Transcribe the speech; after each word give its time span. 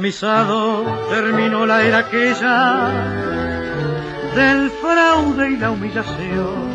Descamisado 0.00 0.82
terminó 1.10 1.66
la 1.66 1.82
era 1.82 1.98
aquella 1.98 2.88
del 4.34 4.70
fraude 4.70 5.50
y 5.50 5.56
la 5.58 5.70
humillación. 5.70 6.70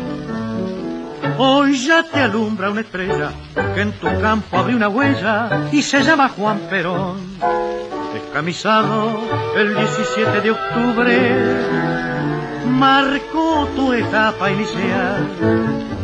Hoy 1.36 1.76
ya 1.76 2.04
te 2.04 2.20
alumbra 2.20 2.70
una 2.70 2.82
estrella 2.82 3.32
que 3.74 3.80
en 3.80 3.90
tu 3.94 4.06
campo 4.20 4.56
abre 4.56 4.76
una 4.76 4.88
huella 4.88 5.68
y 5.72 5.82
se 5.82 6.04
llama 6.04 6.28
Juan 6.28 6.60
Perón. 6.70 7.16
Descamisado 8.14 9.18
el 9.56 9.74
17 9.74 10.40
de 10.42 10.50
octubre 10.52 11.36
marcó 12.68 13.68
tu 13.74 13.92
etapa 13.92 14.52
inicial 14.52 15.95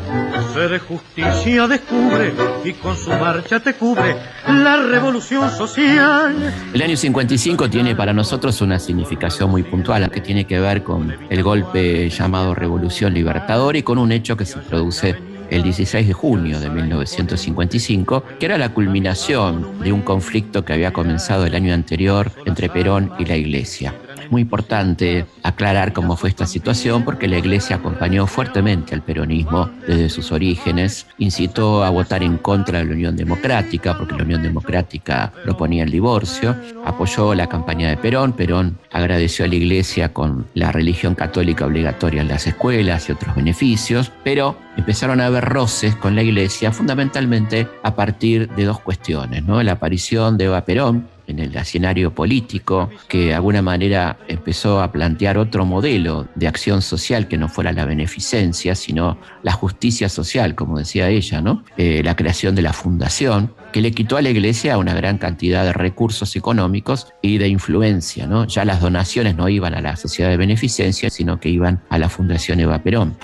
El 6.73 6.83
año 6.83 6.97
55 6.97 7.71
tiene 7.71 7.95
para 7.95 8.13
nosotros 8.13 8.61
una 8.61 8.79
significación 8.79 9.51
muy 9.51 9.63
puntual 9.63 10.11
que 10.11 10.21
tiene 10.21 10.47
que 10.47 10.61
ver 10.61 10.83
con 10.83 11.15
el 11.31 11.43
golpe 11.43 12.09
llamado 12.11 12.55
Revolución 12.55 13.15
Libertadora 13.15 13.79
y 13.79 13.83
con 13.83 13.99
un 13.99 14.13
hecho 14.13 14.37
que 14.37 14.45
se 14.45 14.59
produce 14.59 15.17
el 15.51 15.63
16 15.63 16.07
de 16.07 16.13
junio 16.15 16.61
de 16.61 16.71
1955, 16.71 18.25
que 18.41 18.47
era 18.47 18.57
la 18.57 18.71
culminación 18.71 19.81
de 19.83 19.93
un 19.93 20.01
conflicto 20.01 20.65
que 20.65 20.73
había 20.73 20.93
comenzado 20.93 21.45
el 21.45 21.55
año 21.55 21.75
anterior 21.75 22.33
entre 22.47 22.71
Perón 22.71 23.13
y 23.19 23.27
la 23.27 23.37
Iglesia 23.37 23.95
muy 24.33 24.43
importante 24.43 25.27
aclarar 25.43 25.93
cómo 25.93 26.17
fue 26.17 26.31
esta 26.31 26.47
situación 26.47 27.05
porque 27.05 27.29
la 27.29 27.37
Iglesia 27.37 27.77
acompañó 27.77 28.27
fuertemente 28.27 28.95
al 28.95 29.03
peronismo 29.03 29.71
desde 29.87 30.09
sus 30.09 30.33
orígenes, 30.33 31.07
incitó 31.19 31.85
a 31.85 31.91
votar 31.91 32.23
en 32.23 32.39
contra 32.39 32.79
de 32.79 32.87
la 32.87 32.93
Unión 32.93 33.15
Democrática 33.15 33.97
porque 33.97 34.17
la 34.17 34.25
Unión 34.25 34.43
Democrática 34.43 35.31
proponía 35.45 35.85
el 35.85 35.91
divorcio, 35.91 36.57
apoyó 36.87 37.35
la 37.35 37.47
campaña 37.47 37.91
de 37.91 37.99
Perón, 37.99 38.33
Perón 38.33 38.79
agradeció 38.91 39.45
a 39.45 39.49
la 39.49 39.55
Iglesia 39.57 40.15
con 40.15 40.47
la 40.55 40.73
religión 40.73 41.15
católica 41.15 41.67
obligatoria 41.67 42.23
en 42.23 42.29
las 42.29 42.47
escuelas 42.47 43.11
y 43.11 43.13
otros 43.13 43.37
beneficios, 43.37 44.13
pero 44.25 44.57
empezaron 44.79 45.21
a 45.21 45.27
haber 45.27 45.45
roces 45.45 45.95
con 45.95 46.15
la 46.15 46.23
Iglesia 46.23 46.73
fundamentalmente 46.73 47.69
a 47.83 47.95
partir 47.95 48.49
de 48.49 48.65
dos 48.65 48.81
cuestiones, 48.81 49.45
¿no? 49.45 49.63
La 49.63 49.73
aparición 49.73 50.39
de 50.39 50.47
Eva 50.47 50.65
Perón, 50.65 51.09
en 51.33 51.41
el 51.41 51.57
escenario 51.57 52.15
político, 52.15 52.91
que 53.09 53.27
de 53.27 53.35
alguna 53.35 53.63
manera 53.63 54.19
empezó 54.29 54.81
a 54.81 54.93
plantear 54.93 55.39
otro 55.39 55.65
modelo 55.65 56.29
de 56.35 56.47
acción 56.47 56.83
social 56.83 57.27
que 57.27 57.37
no 57.37 57.49
fuera 57.49 57.73
la 57.73 57.85
beneficencia, 57.85 58.75
sino 58.75 59.19
la 59.43 59.53
justicia 59.53 60.09
social, 60.09 60.55
como 60.55 60.79
decía 60.79 61.09
ella, 61.09 61.41
¿no? 61.41 61.65
Eh, 61.77 62.03
la 62.05 62.15
creación 62.17 62.55
de 62.55 62.63
la 62.63 62.73
fundación, 62.73 63.55
que 63.73 63.81
le 63.81 63.93
quitó 63.93 64.17
a 64.17 64.23
la 64.23 64.31
iglesia 64.31 64.79
una 64.79 64.95
gran 64.95 65.19
cantidad 65.19 65.65
de 65.65 65.73
recursos 65.73 66.37
económicos 66.37 67.09
y 67.23 67.39
de 67.39 67.49
influencia, 67.49 68.27
¿no? 68.27 68.47
Ya 68.47 68.65
las 68.65 68.81
donaciones 68.81 69.37
no 69.37 69.49
iban 69.49 69.75
a 69.75 69.81
la 69.81 69.97
sociedad 69.97 70.31
de 70.31 70.37
beneficencia, 70.37 71.11
sino 71.11 71.41
que 71.41 71.49
iban 71.49 71.81
a 71.89 71.99
la 71.99 72.09
Fundación 72.09 72.61
Eva 72.61 72.79
Perón 72.79 73.17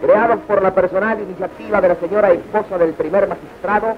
creados 0.00 0.38
por 0.46 0.62
la 0.62 0.74
personal 0.74 1.20
iniciativa 1.20 1.80
de 1.80 1.88
la 1.88 1.94
señora 1.96 2.30
esposa 2.30 2.78
del 2.78 2.92
primer 2.92 3.28
magistrado, 3.28 3.96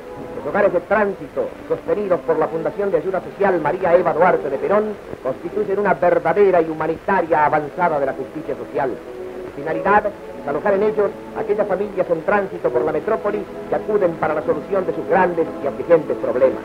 hogares 0.48 0.72
de 0.72 0.80
tránsito, 0.80 1.48
sostenidos 1.68 2.20
por 2.20 2.38
la 2.38 2.48
Fundación 2.48 2.90
de 2.90 2.98
Ayuda 2.98 3.20
Social 3.20 3.60
María 3.60 3.94
Eva 3.94 4.14
Duarte 4.14 4.48
de 4.48 4.58
Perón, 4.58 4.94
constituyen 5.22 5.78
una 5.78 5.94
verdadera 5.94 6.62
y 6.62 6.70
humanitaria 6.70 7.44
avanzada 7.44 8.00
de 8.00 8.06
la 8.06 8.14
justicia 8.14 8.56
social. 8.56 8.90
Finalidad, 9.54 10.04
alojar 10.48 10.74
en 10.74 10.84
ellos 10.84 11.10
aquellas 11.38 11.66
familias 11.66 12.06
en 12.10 12.22
tránsito 12.22 12.70
por 12.70 12.82
la 12.82 12.92
metrópoli 12.92 13.44
que 13.68 13.74
acuden 13.74 14.12
para 14.14 14.34
la 14.34 14.42
solución 14.42 14.86
de 14.86 14.94
sus 14.94 15.06
grandes 15.08 15.46
y 15.62 15.66
afligentes 15.66 16.16
problemas 16.16 16.62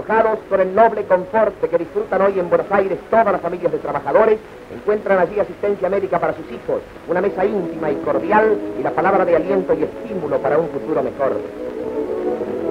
alojados 0.00 0.38
con 0.48 0.60
el 0.60 0.74
noble 0.74 1.04
confort 1.04 1.60
que 1.60 1.78
disfrutan 1.78 2.22
hoy 2.22 2.38
en 2.38 2.48
Buenos 2.48 2.70
Aires 2.70 2.98
todas 3.10 3.32
las 3.32 3.40
familias 3.40 3.70
de 3.70 3.78
trabajadores, 3.78 4.38
encuentran 4.74 5.18
allí 5.18 5.38
asistencia 5.38 5.90
médica 5.90 6.18
para 6.18 6.34
sus 6.34 6.46
hijos, 6.50 6.80
una 7.08 7.20
mesa 7.20 7.44
íntima 7.44 7.90
y 7.90 7.96
cordial 7.96 8.56
y 8.78 8.82
la 8.82 8.90
palabra 8.92 9.24
de 9.24 9.36
aliento 9.36 9.74
y 9.74 9.82
estímulo 9.82 10.38
para 10.38 10.58
un 10.58 10.68
futuro 10.68 11.02
mejor. 11.02 11.36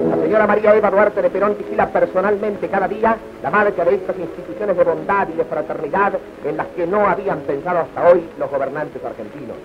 La 0.08 0.16
señora 0.16 0.46
María 0.46 0.74
Eva 0.74 0.90
Duarte 0.90 1.22
de 1.22 1.30
Perón 1.30 1.56
vigila 1.56 1.88
personalmente 1.88 2.68
cada 2.68 2.88
día 2.88 3.16
la 3.42 3.50
marcha 3.50 3.84
de 3.84 3.94
estas 3.94 4.18
instituciones 4.18 4.76
de 4.76 4.84
bondad 4.84 5.28
y 5.28 5.36
de 5.36 5.44
fraternidad 5.44 6.14
en 6.44 6.56
las 6.56 6.66
que 6.68 6.86
no 6.86 7.06
habían 7.06 7.40
pensado 7.40 7.80
hasta 7.80 8.08
hoy 8.08 8.24
los 8.38 8.50
gobernantes 8.50 9.04
argentinos. 9.04 9.56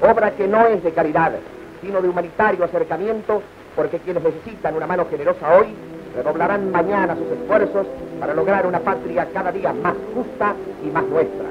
Obra 0.00 0.32
que 0.32 0.48
no 0.48 0.66
es 0.66 0.82
de 0.82 0.92
caridad, 0.92 1.32
sino 1.82 2.02
de 2.02 2.08
humanitario 2.08 2.64
acercamiento, 2.64 3.42
porque 3.76 3.98
quienes 3.98 4.22
necesitan 4.22 4.74
una 4.74 4.86
mano 4.86 5.06
generosa 5.10 5.58
hoy 5.58 5.66
redoblarán 6.16 6.70
mañana 6.72 7.14
sus 7.14 7.30
esfuerzos 7.38 7.86
para 8.18 8.34
lograr 8.34 8.66
una 8.66 8.80
patria 8.80 9.28
cada 9.32 9.52
día 9.52 9.72
más 9.72 9.94
justa 10.14 10.54
y 10.84 10.90
más 10.90 11.04
nuestra. 11.04 11.46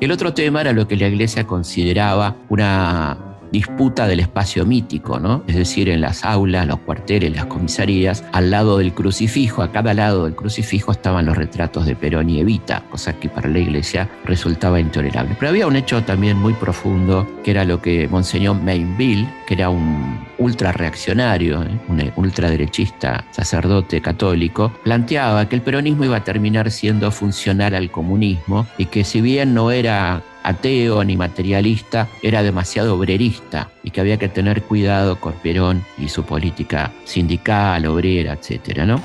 El 0.00 0.10
otro 0.10 0.34
tema 0.34 0.62
era 0.62 0.72
lo 0.72 0.88
que 0.88 0.96
la 0.96 1.06
Iglesia 1.06 1.46
consideraba 1.46 2.34
una 2.48 3.31
disputa 3.52 4.06
del 4.06 4.20
espacio 4.20 4.64
mítico, 4.64 5.20
¿no? 5.20 5.44
Es 5.46 5.56
decir, 5.56 5.88
en 5.88 6.00
las 6.00 6.24
aulas, 6.24 6.66
los 6.66 6.78
cuarteles, 6.80 7.32
las 7.36 7.46
comisarías, 7.46 8.24
al 8.32 8.50
lado 8.50 8.78
del 8.78 8.92
crucifijo, 8.94 9.62
a 9.62 9.70
cada 9.70 9.94
lado 9.94 10.24
del 10.24 10.34
crucifijo 10.34 10.90
estaban 10.90 11.26
los 11.26 11.36
retratos 11.36 11.86
de 11.86 11.94
Perón 11.94 12.30
y 12.30 12.40
Evita, 12.40 12.82
cosa 12.90 13.12
que 13.12 13.28
para 13.28 13.48
la 13.48 13.58
iglesia 13.58 14.08
resultaba 14.24 14.80
intolerable. 14.80 15.36
Pero 15.38 15.50
había 15.50 15.66
un 15.66 15.76
hecho 15.76 16.02
también 16.02 16.38
muy 16.38 16.54
profundo, 16.54 17.26
que 17.44 17.50
era 17.50 17.64
lo 17.64 17.80
que 17.80 18.08
Monseñor 18.08 18.60
Mainville, 18.60 19.28
que 19.46 19.54
era 19.54 19.68
un 19.68 20.18
ultra 20.38 20.72
reaccionario, 20.72 21.62
¿eh? 21.62 21.80
un 21.88 22.12
ultraderechista 22.16 23.24
sacerdote 23.30 24.00
católico, 24.00 24.72
planteaba 24.82 25.48
que 25.48 25.56
el 25.56 25.62
peronismo 25.62 26.04
iba 26.04 26.16
a 26.16 26.24
terminar 26.24 26.70
siendo 26.70 27.10
funcional 27.10 27.74
al 27.74 27.90
comunismo 27.90 28.66
y 28.78 28.86
que 28.86 29.04
si 29.04 29.20
bien 29.20 29.54
no 29.54 29.70
era 29.70 30.22
ateo 30.42 31.04
ni 31.04 31.16
materialista, 31.16 32.08
era 32.22 32.42
demasiado 32.42 32.94
obrerista 32.96 33.68
y 33.82 33.90
que 33.90 34.00
había 34.00 34.18
que 34.18 34.28
tener 34.28 34.62
cuidado 34.62 35.16
con 35.16 35.32
Perón 35.34 35.82
y 35.98 36.08
su 36.08 36.24
política 36.24 36.90
sindical, 37.04 37.86
obrera, 37.86 38.32
etcétera, 38.32 38.86
¿no? 38.86 38.96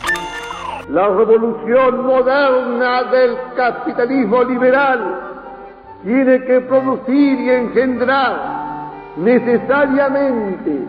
La 0.89 1.07
revolución 1.09 2.05
moderna 2.05 3.03
del 3.11 3.37
capitalismo 3.57 4.43
liberal 4.45 5.27
tiene 6.03 6.45
que 6.45 6.61
producir 6.61 7.39
y 7.41 7.49
engendrar 7.49 8.91
necesariamente 9.17 10.79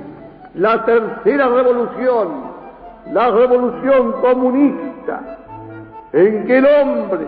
la 0.54 0.84
tercera 0.84 1.48
revolución, 1.48 2.28
la 3.12 3.30
revolución 3.30 4.12
comunista, 4.20 5.38
en 6.12 6.46
que 6.46 6.58
el 6.58 6.66
hombre, 6.66 7.26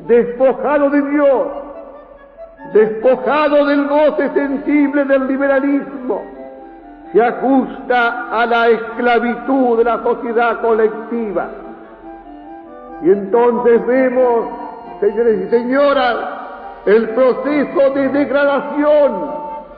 despojado 0.00 0.90
de 0.90 1.02
Dios, 1.10 1.48
despojado 2.72 3.66
del 3.66 3.86
goce 3.86 4.30
sensible 4.34 5.04
del 5.04 5.26
liberalismo, 5.26 6.22
se 7.12 7.22
ajusta 7.22 8.28
a 8.30 8.46
la 8.46 8.68
esclavitud 8.68 9.78
de 9.78 9.84
la 9.84 10.02
sociedad 10.02 10.60
colectiva. 10.60 11.48
Y 13.02 13.10
entonces 13.10 13.86
vemos, 13.86 14.46
señores 15.00 15.46
y 15.46 15.50
señoras, 15.50 16.16
el 16.86 17.08
proceso 17.10 17.90
de 17.94 18.08
degradación 18.08 19.30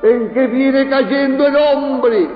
en 0.02 0.30
que 0.30 0.46
viene 0.46 0.88
cayendo 0.88 1.46
el 1.46 1.56
hombre 1.56 2.28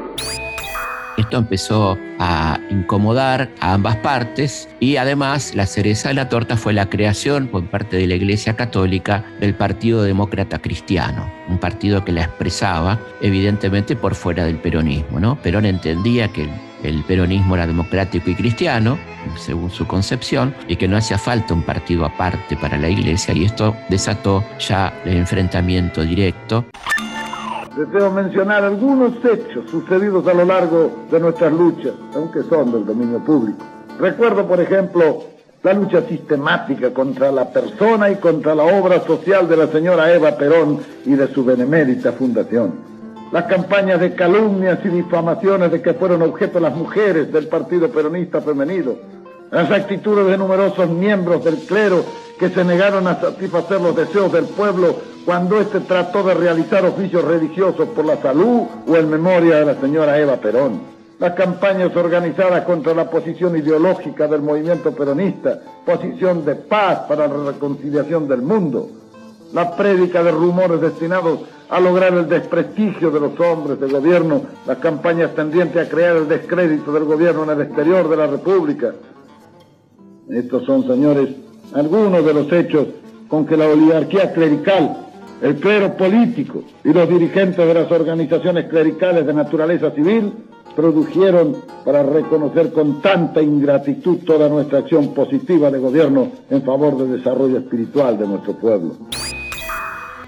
esto 1.17 1.39
empezó 1.39 1.99
a 2.19 2.59
incomodar 2.71 3.51
a 3.61 3.75
ambas 3.75 3.97
partes 3.97 4.69
y 4.81 4.97
además 4.97 5.55
la 5.55 5.67
cereza 5.67 6.09
de 6.09 6.15
la 6.15 6.29
torta 6.29 6.57
fue 6.57 6.73
la 6.73 6.89
creación 6.89 7.49
por 7.49 7.67
parte 7.67 7.97
de 7.97 8.07
la 8.07 8.15
Iglesia 8.15 8.57
Católica 8.57 9.25
del 9.41 9.55
Partido 9.55 10.03
Demócrata 10.03 10.59
Cristiano, 10.61 11.31
un 11.49 11.59
partido 11.59 12.05
que 12.05 12.13
la 12.13 12.23
expresaba 12.23 12.99
evidentemente 13.21 13.97
por 13.97 14.15
fuera 14.15 14.45
del 14.45 14.57
peronismo. 14.57 15.21
¿no? 15.21 15.37
Perón 15.37 15.67
entendía 15.67 16.29
que 16.29 16.49
el 16.83 17.03
peronismo 17.05 17.55
era 17.55 17.67
democrático 17.67 18.31
y 18.31 18.35
cristiano, 18.35 18.99
según 19.37 19.71
su 19.71 19.87
concepción, 19.87 20.55
y 20.67 20.77
que 20.77 20.89
no 20.89 20.97
hacía 20.97 21.17
falta 21.17 21.55
un 21.55 21.63
partido 21.63 22.05
aparte 22.05 22.57
para 22.57 22.77
la 22.77 22.89
iglesia, 22.89 23.35
y 23.35 23.45
esto 23.45 23.77
desató 23.89 24.45
ya 24.59 24.93
el 25.05 25.17
enfrentamiento 25.19 26.03
directo 26.03 26.67
deseo 27.77 28.11
mencionar 28.11 28.65
algunos 28.65 29.13
hechos 29.25 29.71
sucedidos 29.71 30.27
a 30.27 30.35
lo 30.35 30.45
largo 30.45 30.91
de 31.11 31.21
nuestras 31.21 31.53
luchas, 31.53 31.93
aunque 32.15 32.43
son 32.43 32.73
del 32.73 32.85
dominio 32.85 33.19
público. 33.21 33.65
Recuerdo, 33.99 34.47
por 34.47 34.61
ejemplo, 34.61 35.25
la 35.63 35.73
lucha 35.73 36.03
sistemática 36.03 36.93
contra 36.93 37.31
la 37.31 37.51
persona 37.51 38.11
y 38.11 38.17
contra 38.17 38.55
la 38.55 38.65
obra 38.65 39.01
social 39.03 39.49
de 39.49 39.57
la 39.57 39.69
señora 39.69 40.13
Eva 40.13 40.33
Perón 40.33 40.81
y 41.05 41.15
de 41.15 41.29
su 41.29 41.45
benemérita 41.45 42.13
fundación. 42.13 42.93
Las 43.31 43.45
campañas 43.45 44.01
de 44.01 44.15
calumnias 44.15 44.81
y 44.85 44.89
difamaciones 44.89 45.71
de 45.73 45.81
que 45.81 45.95
fueron 45.95 46.23
objeto 46.23 46.61
las 46.61 46.75
mujeres 46.75 47.33
del 47.33 47.49
Partido 47.49 47.89
Peronista 47.89 48.43
Femenino. 48.43 48.93
Las 49.51 49.71
actitudes 49.71 50.27
de 50.27 50.37
numerosos 50.37 50.91
miembros 50.91 51.45
del 51.45 51.57
clero 51.59 52.05
que 52.39 52.51
se 52.51 52.65
negaron 52.65 53.07
a 53.07 53.21
satisfacer 53.21 53.81
los 53.81 53.95
deseos 53.95 54.33
del 54.33 54.47
pueblo 54.47 54.97
cuando 55.25 55.61
éste 55.61 55.81
trató 55.81 56.23
de 56.23 56.35
realizar 56.35 56.85
oficios 56.85 57.25
religiosos 57.25 57.89
por 57.91 58.05
la 58.05 58.21
salud 58.21 58.63
o 58.87 58.97
en 58.97 59.11
memoria 59.11 59.61
de 59.61 59.67
la 59.67 59.81
señora 59.81 60.19
Eva 60.19 60.37
Perón. 60.37 60.81
Las 61.19 61.35
campañas 61.35 61.95
organizadas 61.95 62.65
contra 62.65 62.95
la 62.95 63.09
posición 63.09 63.57
ideológica 63.57 64.27
del 64.27 64.43
movimiento 64.43 64.93
peronista, 64.93 65.61
posición 65.87 66.45
de 66.45 66.57
paz 66.57 67.01
para 67.09 67.29
la 67.29 67.53
reconciliación 67.53 68.27
del 68.27 68.43
mundo, 68.43 68.91
la 69.53 69.77
prédica 69.77 70.25
de 70.25 70.33
rumores 70.33 70.81
destinados 70.81 71.41
a 71.69 71.79
lograr 71.79 72.13
el 72.15 72.29
desprestigio 72.29 73.11
de 73.11 73.21
los 73.21 73.39
hombres 73.39 73.81
de 73.81 73.89
gobierno, 73.89 74.43
las 74.67 74.79
campañas 74.79 75.35
tendientes 75.35 75.87
a 75.87 75.89
crear 75.89 76.17
el 76.17 76.29
descrédito 76.29 76.93
del 76.93 77.05
gobierno 77.05 77.45
en 77.45 77.51
el 77.51 77.61
exterior 77.63 78.09
de 78.09 78.17
la 78.17 78.27
República. 78.27 78.93
Estos 80.29 80.65
son, 80.65 80.87
señores, 80.87 81.29
algunos 81.75 82.25
de 82.25 82.35
los 82.35 82.53
hechos 82.53 82.89
con 83.29 83.47
que 83.47 83.57
la 83.57 83.69
oligarquía 83.69 84.33
clerical, 84.33 85.12
el 85.43 85.57
clero 85.57 85.97
político 85.97 86.63
y 86.85 86.93
los 86.93 87.09
dirigentes 87.09 87.67
de 87.67 87.75
las 87.75 87.91
organizaciones 87.91 88.67
clericales 88.67 89.27
de 89.27 89.35
naturaleza 89.35 89.91
civil 89.91 90.33
produjeron 90.77 91.57
para 91.85 92.03
reconocer 92.03 92.73
con 92.73 93.03
tanta 93.03 93.43
ingratitud 93.43 94.19
toda 94.25 94.49
nuestra 94.49 94.79
acción 94.79 95.13
positiva 95.13 95.71
de 95.71 95.79
gobierno 95.79 96.31
en 96.49 96.63
favor 96.63 96.97
del 96.97 97.19
desarrollo 97.19 97.59
espiritual 97.59 98.19
de 98.19 98.27
nuestro 98.27 98.55
pueblo. 98.55 98.97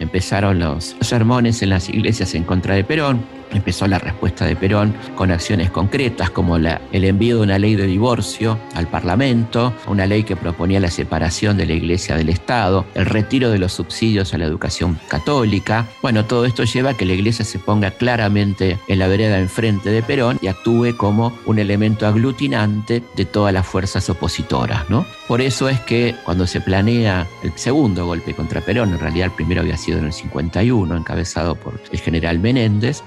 Empezaron 0.01 0.59
los 0.59 0.97
sermones 1.01 1.63
en 1.63 1.71
las 1.71 1.89
iglesias 1.89 2.35
en 2.35 2.43
contra 2.43 2.75
de 2.75 2.85
Perón, 2.85 3.21
empezó 3.55 3.87
la 3.87 3.99
respuesta 3.99 4.45
de 4.45 4.57
Perón 4.57 4.95
con 5.15 5.31
acciones 5.31 5.71
concretas 5.71 6.31
como 6.31 6.59
la, 6.59 6.81
el 6.93 7.05
envío 7.05 7.37
de 7.37 7.43
una 7.43 7.59
ley 7.59 7.77
de 7.77 7.87
divorcio 7.87 8.59
al 8.75 8.89
Parlamento, 8.89 9.73
una 9.87 10.07
ley 10.07 10.25
que 10.25 10.37
proponía 10.37 10.81
la 10.81 10.91
separación 10.91 11.57
de 11.57 11.67
la 11.67 11.73
Iglesia 11.73 12.17
del 12.17 12.29
Estado, 12.29 12.85
el 12.95 13.07
retiro 13.07 13.51
de 13.51 13.59
los 13.59 13.73
subsidios 13.73 14.35
a 14.35 14.39
la 14.39 14.45
educación 14.45 14.99
católica. 15.09 15.87
Bueno, 16.03 16.25
todo 16.25 16.45
esto 16.45 16.65
lleva 16.65 16.91
a 16.91 16.95
que 16.95 17.05
la 17.05 17.15
Iglesia 17.15 17.45
se 17.45 17.59
ponga 17.59 17.91
claramente 17.91 18.79
en 18.89 18.99
la 18.99 19.09
vereda 19.09 19.39
enfrente 19.39 19.91
de 19.91 20.03
Perón 20.03 20.39
y 20.43 20.49
actúe 20.49 20.97
como 20.97 21.33
un 21.47 21.59
elemento 21.59 22.07
aglutinante 22.07 23.03
de 23.17 23.25
todas 23.25 23.53
las 23.53 23.67
fuerzas 23.67 24.09
opositoras, 24.11 24.89
¿no? 24.91 25.07
Por 25.29 25.41
eso 25.41 25.69
es 25.69 25.81
que 25.81 26.15
cuando 26.25 26.47
se 26.47 26.61
planea 26.61 27.27
el 27.43 27.53
segundo 27.57 28.07
golpe 28.07 28.35
contra 28.35 28.61
Perón, 28.61 28.93
en 28.93 28.99
realidad 28.99 29.27
el 29.27 29.33
primero 29.33 29.61
había 29.61 29.77
sido 29.77 29.99
en 29.99 30.07
el 30.07 30.13
51, 30.13 30.97
encabezado 30.97 31.55
por 31.55 31.81
el 31.91 31.99
general 31.99 32.39
Menéndez, 32.39 33.03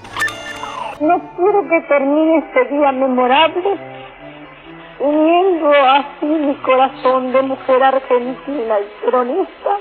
no 1.00 1.20
quiero 1.36 1.68
que 1.68 1.80
termine 1.82 2.38
este 2.38 2.64
día 2.74 2.92
memorable 2.92 3.78
uniendo 4.98 5.70
así 5.70 6.26
mi 6.26 6.54
corazón 6.56 7.32
de 7.32 7.42
mujer 7.42 7.82
argentina 7.84 8.80
y 8.80 9.06
cronista 9.06 9.76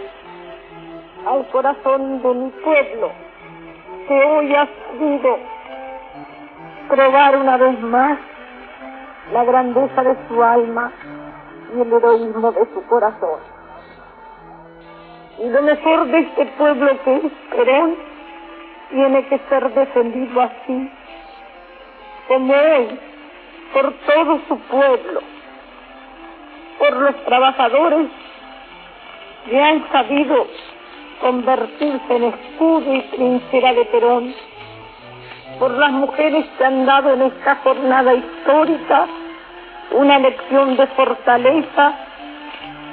al 1.25 1.47
corazón 1.47 2.21
de 2.21 2.33
mi 2.35 2.49
pueblo, 2.51 3.11
que 4.07 4.13
hoy 4.13 4.55
ha 4.55 4.67
sabido 4.67 5.39
probar 6.87 7.37
una 7.37 7.57
vez 7.57 7.81
más 7.81 8.19
la 9.33 9.43
grandeza 9.43 10.03
de 10.03 10.15
su 10.27 10.43
alma 10.43 10.91
y 11.75 11.81
el 11.81 11.93
heroísmo 11.93 12.51
de 12.51 12.65
su 12.73 12.85
corazón. 12.85 13.39
Y 15.39 15.49
lo 15.49 15.61
mejor 15.63 16.07
de 16.07 16.19
este 16.19 16.45
pueblo 16.57 16.91
que 17.03 17.15
es 17.17 17.31
Perón 17.49 17.95
tiene 18.91 19.25
que 19.27 19.39
ser 19.49 19.73
defendido 19.73 20.41
así 20.41 20.91
como 22.27 22.53
hoy 22.53 22.99
por 23.73 23.93
todo 23.93 24.39
su 24.47 24.59
pueblo, 24.59 25.21
por 26.79 26.93
los 26.97 27.15
trabajadores 27.25 28.07
que 29.49 29.61
han 29.61 29.89
sabido 29.91 30.47
convertirse 31.21 32.15
en 32.15 32.23
escudo 32.23 32.93
y 32.93 33.01
trinchera 33.01 33.73
de 33.73 33.85
Perón, 33.85 34.35
por 35.59 35.71
las 35.71 35.91
mujeres 35.91 36.45
que 36.57 36.65
han 36.65 36.85
dado 36.85 37.13
en 37.13 37.23
esta 37.23 37.55
jornada 37.57 38.13
histórica 38.13 39.07
una 39.91 40.19
lección 40.19 40.75
de 40.75 40.87
fortaleza 40.87 41.93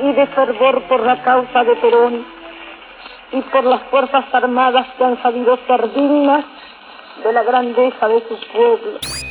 y 0.00 0.12
de 0.12 0.26
fervor 0.28 0.82
por 0.84 1.00
la 1.00 1.22
causa 1.22 1.64
de 1.64 1.76
Perón 1.76 2.24
y 3.32 3.40
por 3.42 3.64
las 3.64 3.82
Fuerzas 3.84 4.24
Armadas 4.32 4.86
que 4.96 5.04
han 5.04 5.20
sabido 5.22 5.58
ser 5.66 5.92
dignas 5.92 6.44
de 7.22 7.32
la 7.32 7.42
grandeza 7.42 8.08
de 8.08 8.20
su 8.28 8.38
pueblo. 8.52 9.23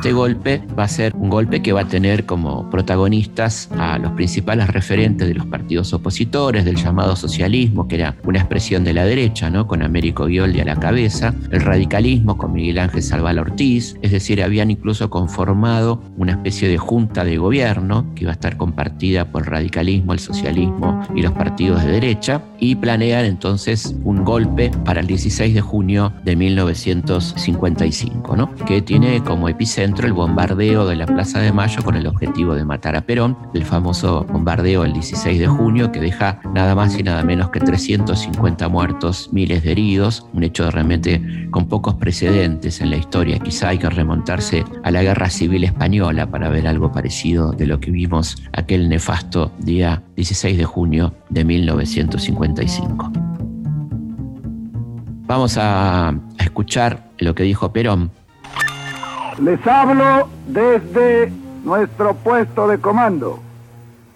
Este 0.00 0.12
golpe 0.12 0.62
va 0.78 0.84
a 0.84 0.88
ser 0.88 1.14
un 1.14 1.28
golpe 1.28 1.60
que 1.60 1.72
va 1.72 1.82
a 1.82 1.88
tener 1.88 2.24
como 2.24 2.70
protagonistas 2.70 3.68
a 3.78 3.98
los 3.98 4.12
principales 4.12 4.68
referentes 4.68 5.28
de 5.28 5.34
los 5.34 5.46
partidos 5.46 5.92
opositores, 5.92 6.64
del 6.64 6.76
llamado 6.76 7.16
socialismo, 7.16 7.86
que 7.86 7.96
era 7.96 8.16
una 8.24 8.38
expresión 8.38 8.84
de 8.84 8.94
la 8.94 9.04
derecha, 9.04 9.50
¿no? 9.50 9.66
con 9.66 9.82
Américo 9.82 10.26
Guioldi 10.26 10.60
a 10.60 10.64
la 10.64 10.76
cabeza, 10.76 11.34
el 11.50 11.60
radicalismo 11.60 12.38
con 12.38 12.52
Miguel 12.52 12.78
Ángel 12.78 13.02
Salval 13.02 13.38
Ortiz, 13.38 13.96
es 14.02 14.10
decir, 14.10 14.42
habían 14.42 14.70
incluso 14.70 15.10
conformado 15.10 16.02
una 16.16 16.32
especie 16.32 16.68
de 16.68 16.78
junta 16.78 17.24
de 17.24 17.36
gobierno 17.36 18.06
que 18.14 18.22
iba 18.22 18.30
a 18.30 18.34
estar 18.34 18.56
compartida 18.56 19.26
por 19.26 19.42
el 19.42 19.48
radicalismo, 19.48 20.12
el 20.12 20.18
socialismo 20.18 21.02
y 21.14 21.22
los 21.22 21.32
partidos 21.32 21.84
de 21.84 21.92
derecha, 21.92 22.42
y 22.58 22.76
planean 22.76 23.24
entonces 23.24 23.94
un 24.04 24.24
golpe 24.24 24.70
para 24.84 25.00
el 25.00 25.06
16 25.06 25.54
de 25.54 25.60
junio 25.60 26.12
de 26.24 26.36
1955, 26.36 28.36
¿no? 28.36 28.54
que 28.66 28.82
tiene 28.82 29.22
como 29.22 29.48
epicentro 29.48 29.69
el 29.78 30.12
bombardeo 30.12 30.84
de 30.84 30.96
la 30.96 31.06
Plaza 31.06 31.38
de 31.38 31.52
Mayo 31.52 31.84
con 31.84 31.94
el 31.94 32.08
objetivo 32.08 32.54
de 32.54 32.64
matar 32.64 32.96
a 32.96 33.02
Perón, 33.02 33.36
el 33.54 33.64
famoso 33.64 34.24
bombardeo 34.24 34.84
el 34.84 34.92
16 34.92 35.38
de 35.38 35.46
junio 35.46 35.92
que 35.92 36.00
deja 36.00 36.40
nada 36.52 36.74
más 36.74 36.98
y 36.98 37.04
nada 37.04 37.22
menos 37.22 37.50
que 37.50 37.60
350 37.60 38.68
muertos, 38.68 39.28
miles 39.32 39.62
de 39.62 39.70
heridos, 39.70 40.26
un 40.32 40.42
hecho 40.42 40.68
realmente 40.72 41.48
con 41.50 41.68
pocos 41.68 41.94
precedentes 41.94 42.80
en 42.80 42.90
la 42.90 42.96
historia. 42.96 43.38
Quizá 43.38 43.68
hay 43.68 43.78
que 43.78 43.88
remontarse 43.88 44.64
a 44.82 44.90
la 44.90 45.04
Guerra 45.04 45.30
Civil 45.30 45.62
Española 45.62 46.28
para 46.28 46.48
ver 46.48 46.66
algo 46.66 46.90
parecido 46.90 47.52
de 47.52 47.66
lo 47.68 47.78
que 47.78 47.92
vimos 47.92 48.42
aquel 48.52 48.88
nefasto 48.88 49.52
día 49.58 50.02
16 50.16 50.58
de 50.58 50.64
junio 50.64 51.14
de 51.28 51.44
1955. 51.44 53.12
Vamos 55.28 55.56
a 55.56 56.12
escuchar 56.38 57.10
lo 57.18 57.36
que 57.36 57.44
dijo 57.44 57.72
Perón 57.72 58.10
les 59.42 59.66
hablo 59.66 60.28
desde 60.46 61.32
nuestro 61.64 62.14
puesto 62.14 62.68
de 62.68 62.78
comando, 62.78 63.38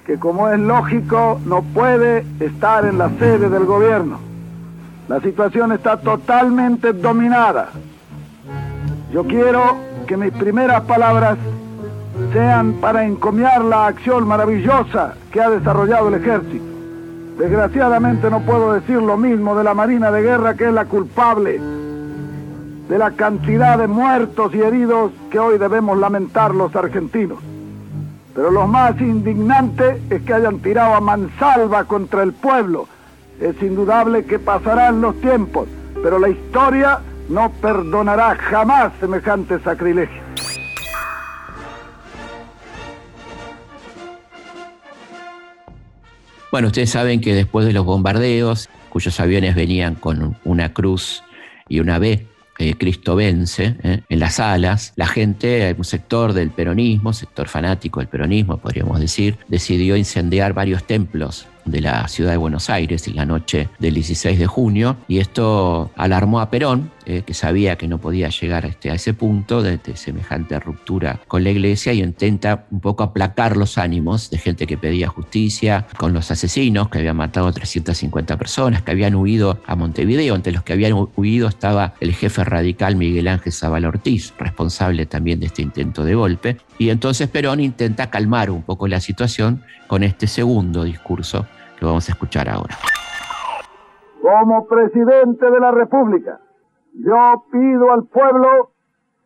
que 0.07 0.19
como 0.19 0.49
es 0.49 0.59
lógico 0.59 1.41
no 1.47 1.63
puede 1.63 2.27
estar 2.41 2.85
en 2.85 2.99
la 2.99 3.09
sede 3.19 3.49
del 3.49 3.65
gobierno. 3.65 4.19
La 5.09 5.21
situación 5.21 5.73
está 5.73 5.99
totalmente 5.99 6.93
dominada. 6.93 7.71
Yo 9.13 9.25
quiero 9.25 9.77
que 10.07 10.17
mis 10.17 10.33
primeras 10.33 10.83
palabras 10.83 11.39
sean 12.33 12.75
para 12.75 13.05
encomiar 13.05 13.65
la 13.65 13.87
acción 13.87 14.27
maravillosa 14.27 15.15
que 15.31 15.41
ha 15.41 15.51
desarrollado 15.51 16.09
el 16.09 16.15
ejército. 16.15 16.65
Desgraciadamente 17.39 18.31
no 18.31 18.41
puedo 18.41 18.75
decir 18.75 19.01
lo 19.03 19.17
mismo 19.17 19.57
de 19.57 19.65
la 19.65 19.75
Marina 19.75 20.11
de 20.11 20.23
Guerra, 20.23 20.55
que 20.55 20.67
es 20.67 20.73
la 20.73 20.85
culpable 20.85 21.61
de 22.89 22.99
la 22.99 23.13
cantidad 23.13 23.79
de 23.79 23.87
muertos 23.87 24.55
y 24.55 24.61
heridos 24.61 25.13
que 25.31 25.39
hoy 25.39 25.59
debemos 25.59 25.99
lamentar 25.99 26.55
los 26.55 26.75
argentinos. 26.77 27.39
Pero 28.35 28.51
lo 28.51 28.67
más 28.67 29.01
indignante 29.01 30.03
es 30.11 30.23
que 30.23 30.35
hayan 30.35 30.59
tirado 30.59 30.95
a 30.95 31.01
mansalva 31.01 31.85
contra 31.85 32.23
el 32.23 32.33
pueblo. 32.33 32.87
Es 33.41 33.61
indudable 33.63 34.25
que 34.25 34.39
pasarán 34.39 35.01
los 35.01 35.19
tiempos, 35.21 35.69
pero 36.03 36.19
la 36.19 36.29
historia 36.29 37.01
no 37.29 37.51
perdonará 37.53 38.37
jamás 38.37 38.93
semejante 39.01 39.59
sacrilegio. 39.61 40.23
Bueno, 46.51 46.69
ustedes 46.69 46.91
saben 46.91 47.21
que 47.21 47.35
después 47.35 47.67
de 47.67 47.73
los 47.73 47.85
bombardeos, 47.85 48.69
cuyos 48.91 49.19
aviones 49.19 49.57
venían 49.57 49.97
con 49.97 50.37
una 50.45 50.73
cruz 50.73 51.25
y 51.69 51.81
una 51.81 51.99
B 51.99 52.29
eh, 52.59 52.75
Cristo 52.75 53.17
vence, 53.17 53.77
eh, 53.83 54.01
en 54.09 54.21
las 54.21 54.37
salas, 54.37 54.93
la 54.97 55.07
gente, 55.07 55.75
un 55.77 55.85
sector 55.85 56.33
del 56.33 56.51
peronismo, 56.51 57.13
sector 57.13 57.49
fanático 57.49 58.01
del 58.01 58.09
peronismo, 58.09 58.59
podríamos 58.59 59.01
decir, 59.01 59.39
decidió 59.49 59.97
incendiar 59.97 60.53
varios 60.53 60.85
templos 60.85 61.47
de 61.65 61.81
la 61.81 62.07
ciudad 62.09 62.33
de 62.33 62.37
Buenos 62.37 62.71
Aires 62.71 63.09
en 63.09 63.17
la 63.17 63.25
noche 63.25 63.69
del 63.79 63.95
16 63.95 64.39
de 64.39 64.47
junio 64.47 64.97
y 65.09 65.19
esto 65.19 65.91
alarmó 65.97 66.41
a 66.41 66.51
Perón, 66.51 66.91
eh, 67.07 67.23
que 67.23 67.35
sabía 67.35 67.77
que 67.77 67.89
no 67.89 67.99
podía 67.99 68.29
llegar 68.29 68.65
este, 68.67 68.91
a 68.91 68.95
ese 68.95 69.15
punto 69.15 69.63
de, 69.63 69.79
semejante 69.95 70.59
ruptura 70.59 71.21
con 71.29 71.45
la 71.45 71.51
iglesia 71.51 71.93
y 71.93 72.03
intenta 72.03 72.67
un 72.71 72.81
poco 72.81 73.03
aplacar 73.03 73.57
los 73.57 73.79
ánimos 73.79 74.31
de 74.31 74.39
gente 74.39 74.67
que 74.67 74.79
pedía 74.79 75.09
justicia 75.09 75.87
con 75.97 76.13
los 76.13 76.31
asesinos 76.31 76.89
que 76.89 76.99
habían 76.99 77.17
matado 77.17 77.49
a 77.49 77.53
350 77.53 78.37
personas, 78.37 78.83
que 78.83 78.91
habían 78.91 79.15
huido 79.15 79.61
a 79.67 79.77
Montevideo, 79.77 80.35
entre 80.35 80.53
los 80.53 80.63
que 80.63 80.73
habían 80.73 80.95
huido 81.17 81.49
estaba 81.49 81.95
el 82.01 82.15
jefe 82.15 82.45
radical 82.45 82.97
Miguel 82.97 83.29
Ángel 83.29 83.53
Zabal 83.53 83.85
Ortiz, 83.85 84.33
responsable 84.39 85.07
también 85.07 85.41
de 85.41 85.47
este 85.47 85.63
intento 85.63 86.05
de 86.05 86.15
golpe, 86.15 86.57
y 86.79 86.91
entonces 86.91 87.29
Perón 87.29 87.61
intenta 87.61 88.11
calmar 88.11 88.51
un 88.51 88.63
poco 88.63 88.89
la 88.89 89.01
situación 89.01 89.63
con 89.87 90.03
este 90.03 90.27
segundo 90.27 90.85
discurso 90.85 91.47
que 91.79 91.85
vamos 91.85 92.09
a 92.09 92.13
escuchar 92.13 92.49
ahora. 92.49 92.79
como 94.23 94.67
presidente 94.67 95.51
de 95.51 95.61
la 95.61 95.71
República, 95.71 96.41
yo 96.95 97.45
pido 97.51 97.93
al 97.93 98.05
pueblo 98.07 98.71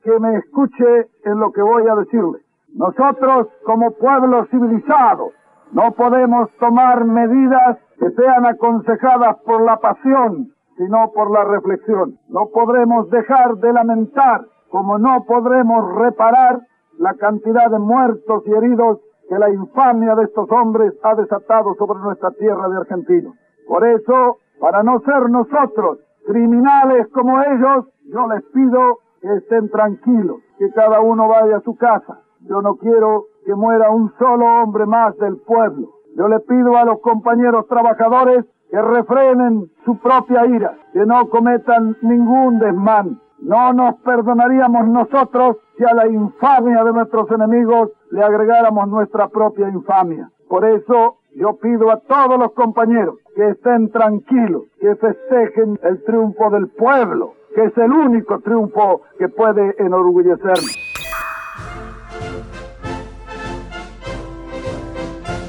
que 0.03 0.19
me 0.19 0.37
escuche 0.37 1.09
en 1.25 1.39
lo 1.39 1.53
que 1.53 1.61
voy 1.61 1.87
a 1.87 1.97
decirle. 1.97 2.39
Nosotros, 2.75 3.49
como 3.65 3.91
pueblo 3.93 4.47
civilizado, 4.47 5.33
no 5.73 5.93
podemos 5.93 6.51
tomar 6.59 7.05
medidas 7.05 7.79
que 7.99 8.11
sean 8.13 8.47
aconsejadas 8.47 9.37
por 9.45 9.63
la 9.63 9.77
pasión, 9.79 10.49
sino 10.77 11.11
por 11.13 11.31
la 11.31 11.45
reflexión. 11.45 12.19
No 12.29 12.49
podremos 12.55 13.11
dejar 13.11 13.57
de 13.57 13.73
lamentar, 13.73 14.47
como 14.71 14.99
no 14.99 15.25
podremos 15.27 15.95
reparar 15.97 16.61
la 16.99 17.15
cantidad 17.15 17.71
de 17.71 17.79
muertos 17.79 18.45
y 18.47 18.53
heridos 18.53 19.01
que 19.29 19.39
la 19.39 19.51
infamia 19.51 20.15
de 20.15 20.25
estos 20.25 20.51
hombres 20.51 20.95
ha 21.03 21.15
desatado 21.17 21.75
sobre 21.75 22.01
nuestra 22.01 22.31
tierra 22.31 22.69
de 22.69 22.79
argentinos. 22.79 23.35
Por 23.67 23.87
eso, 23.87 24.39
para 24.59 24.83
no 24.83 25.01
ser 25.01 25.29
nosotros 25.29 25.99
criminales 26.29 27.09
como 27.09 27.41
ellos, 27.41 27.87
yo 28.05 28.29
les 28.29 28.45
pido 28.53 28.99
que 29.23 29.35
estén 29.39 29.71
tranquilos, 29.71 30.37
que 30.59 30.71
cada 30.73 31.01
uno 31.01 31.27
vaya 31.27 31.57
a 31.57 31.61
su 31.63 31.75
casa. 31.77 32.21
Yo 32.43 32.61
no 32.61 32.77
quiero 32.77 33.25
que 33.47 33.55
muera 33.55 33.91
un 33.91 34.13
solo 34.19 34.45
hombre 34.63 34.85
más 34.85 35.17
del 35.17 35.39
pueblo. 35.39 35.89
Yo 36.17 36.29
le 36.29 36.41
pido 36.41 36.77
a 36.77 36.85
los 36.85 37.01
compañeros 37.01 37.67
trabajadores 37.67 38.45
que 38.71 38.81
refrenen 38.81 39.71
su 39.87 39.99
propia 39.99 40.45
ira, 40.47 40.75
que 40.93 41.07
no 41.07 41.29
cometan 41.31 41.97
ningún 42.03 42.59
desmán. 42.59 43.21
No 43.41 43.73
nos 43.73 43.95
perdonaríamos 44.03 44.87
nosotros 44.89 45.57
si 45.79 45.85
a 45.85 45.95
la 45.95 46.09
infamia 46.09 46.85
de 46.85 46.93
nuestros 46.93 47.31
enemigos 47.31 47.91
le 48.11 48.23
agregáramos 48.23 48.87
nuestra 48.89 49.29
propia 49.29 49.69
infamia. 49.71 50.31
Por 50.49 50.67
eso 50.67 51.18
yo 51.39 51.57
pido 51.57 51.91
a 51.91 52.01
todos 52.01 52.39
los 52.39 52.53
compañeros 52.53 53.17
que 53.37 53.51
estén 53.51 53.91
tranquilos, 53.91 54.65
que 54.81 54.97
festejen 54.97 55.79
el 55.85 56.03
triunfo 56.05 56.51
del 56.51 56.67
pueblo, 56.69 57.35
que 57.55 57.65
es 57.65 57.79
el 57.79 57.93
único 57.93 58.41
triunfo 58.41 59.03
que 59.19 59.29
puede 59.29 59.77
enorgullecernos. 59.79 60.77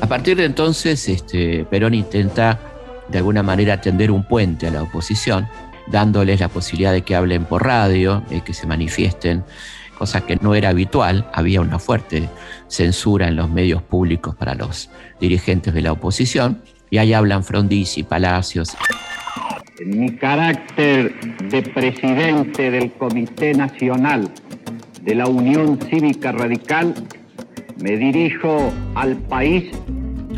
A 0.02 0.08
partir 0.08 0.38
de 0.38 0.46
entonces, 0.46 1.08
este, 1.10 1.66
Perón 1.70 1.94
intenta 1.94 2.60
de 3.08 3.18
alguna 3.18 3.42
manera 3.42 3.82
tender 3.82 4.12
un 4.12 4.24
puente 4.24 4.68
a 4.68 4.72
la 4.72 4.84
oposición, 4.84 5.48
dándoles 5.88 6.40
la 6.40 6.50
posibilidad 6.50 6.92
de 6.92 7.02
que 7.02 7.16
hablen 7.16 7.46
por 7.46 7.66
radio, 7.66 8.22
de 8.30 8.42
que 8.42 8.54
se 8.54 8.68
manifiesten 8.68 9.44
cosa 10.00 10.26
que 10.26 10.38
no 10.38 10.56
era 10.56 10.70
habitual, 10.70 11.30
había 11.34 11.60
una 11.60 11.78
fuerte 11.78 12.30
censura 12.70 13.28
en 13.28 13.36
los 13.36 13.50
medios 13.50 13.84
públicos 13.84 14.34
para 14.34 14.56
los 14.56 14.90
dirigentes 15.20 15.74
de 15.74 15.82
la 15.82 15.92
oposición, 15.92 16.62
y 16.90 16.98
ahí 17.00 17.14
hablan 17.14 17.44
Frondizi, 17.44 18.04
Palacios. 18.04 18.76
En 19.78 20.00
mi 20.00 20.16
carácter 20.16 21.14
de 21.50 21.62
presidente 21.62 22.72
del 22.72 22.94
Comité 22.94 23.54
Nacional 23.54 24.32
de 25.02 25.16
la 25.16 25.28
Unión 25.28 25.78
Cívica 25.90 26.32
Radical, 26.32 26.94
me 27.82 27.98
dirijo 27.98 28.72
al 28.96 29.18
país 29.18 29.70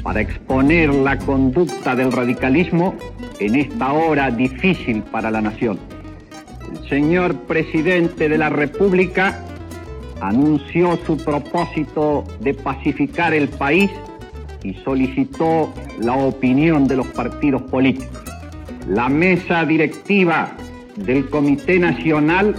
para 0.03 0.21
exponer 0.21 0.91
la 0.91 1.19
conducta 1.19 1.95
del 1.95 2.11
radicalismo 2.11 2.95
en 3.39 3.55
esta 3.55 3.93
hora 3.93 4.31
difícil 4.31 5.03
para 5.03 5.29
la 5.29 5.41
nación. 5.41 5.79
El 6.71 6.89
señor 6.89 7.35
presidente 7.41 8.27
de 8.27 8.37
la 8.37 8.49
República 8.49 9.43
anunció 10.21 10.97
su 11.05 11.17
propósito 11.17 12.23
de 12.39 12.53
pacificar 12.53 13.33
el 13.33 13.49
país 13.49 13.89
y 14.63 14.75
solicitó 14.75 15.73
la 15.99 16.13
opinión 16.13 16.87
de 16.87 16.95
los 16.95 17.07
partidos 17.07 17.63
políticos. 17.63 18.23
La 18.87 19.09
mesa 19.09 19.65
directiva 19.65 20.51
del 20.95 21.29
Comité 21.29 21.79
Nacional 21.79 22.55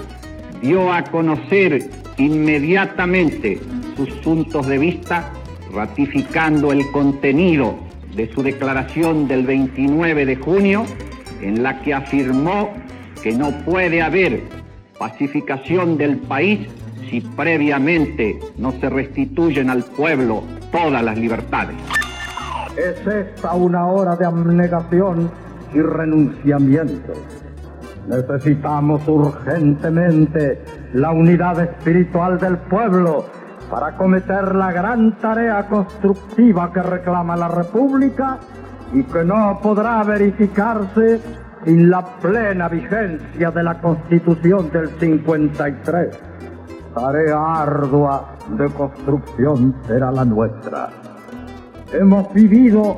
dio 0.61 0.93
a 0.93 1.05
conocer 1.05 1.89
inmediatamente 2.19 3.61
sus 3.97 4.11
puntos 4.17 4.67
de 4.67 4.79
vista, 4.79 5.33
ratificando 5.73 6.73
el 6.73 6.91
contenido 6.91 7.77
de 8.17 8.31
su 8.33 8.43
declaración 8.43 9.29
del 9.29 9.47
29 9.47 10.27
de 10.27 10.37
junio, 10.37 10.85
en 11.41 11.63
la 11.63 11.81
que 11.83 11.95
afirmó 11.95 12.71
que 13.23 13.33
no 13.33 13.51
puede 13.65 14.03
haber 14.03 14.43
pacificación 14.99 15.97
del 15.97 16.17
país 16.19 16.69
si 17.13 17.21
previamente 17.21 18.41
no 18.57 18.73
se 18.73 18.89
restituyen 18.89 19.69
al 19.69 19.85
pueblo 19.85 20.45
todas 20.71 21.05
las 21.05 21.19
libertades. 21.19 21.77
Es 22.75 23.07
esta 23.07 23.53
una 23.53 23.87
hora 23.87 24.17
de 24.17 24.25
abnegación 24.25 25.31
y 25.75 25.83
renunciamiento. 25.83 27.13
Necesitamos 28.09 29.07
urgentemente 29.07 30.63
la 30.95 31.11
unidad 31.11 31.61
espiritual 31.61 32.39
del 32.39 32.57
pueblo 32.57 33.27
para 33.71 33.89
acometer 33.89 34.55
la 34.55 34.73
gran 34.73 35.19
tarea 35.19 35.67
constructiva 35.69 36.73
que 36.73 36.83
reclama 36.83 37.37
la 37.37 37.49
República 37.49 38.39
y 38.95 39.03
que 39.03 39.23
no 39.23 39.61
podrá 39.63 40.03
verificarse 40.03 41.21
sin 41.63 41.91
la 41.91 42.07
plena 42.17 42.71
vigencia 42.71 43.51
de 43.51 43.63
la 43.63 43.79
Constitución 43.83 44.71
del 44.71 44.89
53 44.99 46.32
tarea 46.95 47.63
ardua 47.63 48.37
de 48.57 48.69
construcción 48.71 49.75
será 49.87 50.11
la 50.11 50.25
nuestra. 50.25 50.89
Hemos 51.93 52.33
vivido 52.33 52.97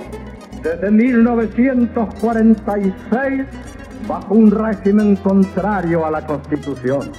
desde 0.62 0.88
1946 0.90 3.42
bajo 4.08 4.34
un 4.34 4.50
régimen 4.50 5.16
contrario 5.16 6.06
a 6.06 6.10
la 6.10 6.26
Constitución. 6.26 7.12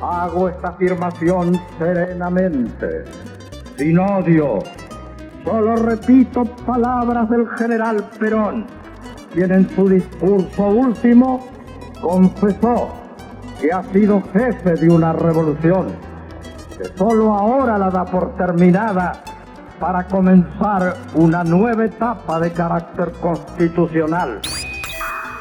Hago 0.00 0.48
esta 0.48 0.68
afirmación 0.68 1.60
serenamente, 1.78 3.04
sin 3.76 3.98
odio. 3.98 4.60
Solo 5.44 5.76
repito 5.76 6.44
palabras 6.66 7.28
del 7.30 7.46
general 7.48 8.04
Perón, 8.18 8.66
quien 9.32 9.52
en 9.52 9.68
su 9.70 9.88
discurso 9.88 10.68
último 10.68 11.46
confesó 12.00 12.97
que 13.60 13.72
ha 13.72 13.82
sido 13.92 14.22
jefe 14.32 14.74
de 14.74 14.88
una 14.88 15.12
revolución, 15.12 15.88
que 16.76 16.84
solo 16.96 17.34
ahora 17.34 17.78
la 17.78 17.90
da 17.90 18.04
por 18.04 18.36
terminada 18.36 19.22
para 19.80 20.06
comenzar 20.06 20.96
una 21.14 21.44
nueva 21.44 21.84
etapa 21.84 22.40
de 22.40 22.52
carácter 22.52 23.12
constitucional. 23.20 24.40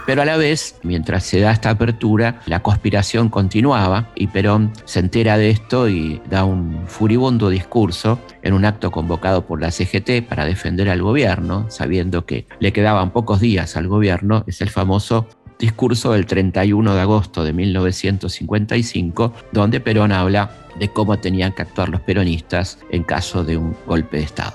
Pero 0.07 0.21
a 0.21 0.25
la 0.25 0.37
vez, 0.37 0.79
mientras 0.83 1.25
se 1.25 1.41
da 1.41 1.51
esta 1.51 1.69
apertura, 1.69 2.39
la 2.45 2.61
conspiración 2.61 3.27
continuaba 3.27 4.07
y 4.15 4.27
Perón 4.27 4.71
se 4.85 5.01
entera 5.01 5.37
de 5.37 5.49
esto 5.49 5.89
y 5.89 6.21
da 6.29 6.45
un 6.45 6.85
furibundo 6.87 7.49
discurso 7.49 8.17
en 8.41 8.53
un 8.53 8.63
acto 8.63 8.89
convocado 8.89 9.45
por 9.45 9.59
la 9.59 9.69
CGT 9.69 10.25
para 10.25 10.45
defender 10.45 10.89
al 10.89 11.01
gobierno, 11.01 11.65
sabiendo 11.67 12.25
que 12.25 12.47
le 12.61 12.71
quedaban 12.71 13.11
pocos 13.11 13.41
días 13.41 13.75
al 13.75 13.89
gobierno, 13.89 14.45
es 14.47 14.61
el 14.61 14.69
famoso 14.69 15.27
discurso 15.59 16.13
del 16.13 16.25
31 16.25 16.93
de 16.93 17.01
agosto 17.01 17.43
de 17.43 17.53
1955, 17.53 19.33
donde 19.51 19.79
Perón 19.79 20.11
habla 20.11 20.51
de 20.79 20.89
cómo 20.89 21.17
tenían 21.17 21.53
que 21.53 21.63
actuar 21.63 21.89
los 21.89 22.01
peronistas 22.01 22.77
en 22.91 23.03
caso 23.03 23.43
de 23.43 23.57
un 23.57 23.75
golpe 23.85 24.17
de 24.17 24.23
Estado. 24.23 24.53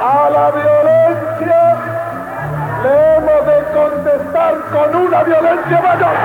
A 0.00 0.30
la 0.30 0.50
violencia 0.50 1.76
le 2.82 3.16
hemos 3.16 3.46
de 3.46 3.58
contestar 3.74 4.54
con 4.70 5.06
una 5.06 5.22
violencia 5.24 5.80
mayor. 5.80 6.16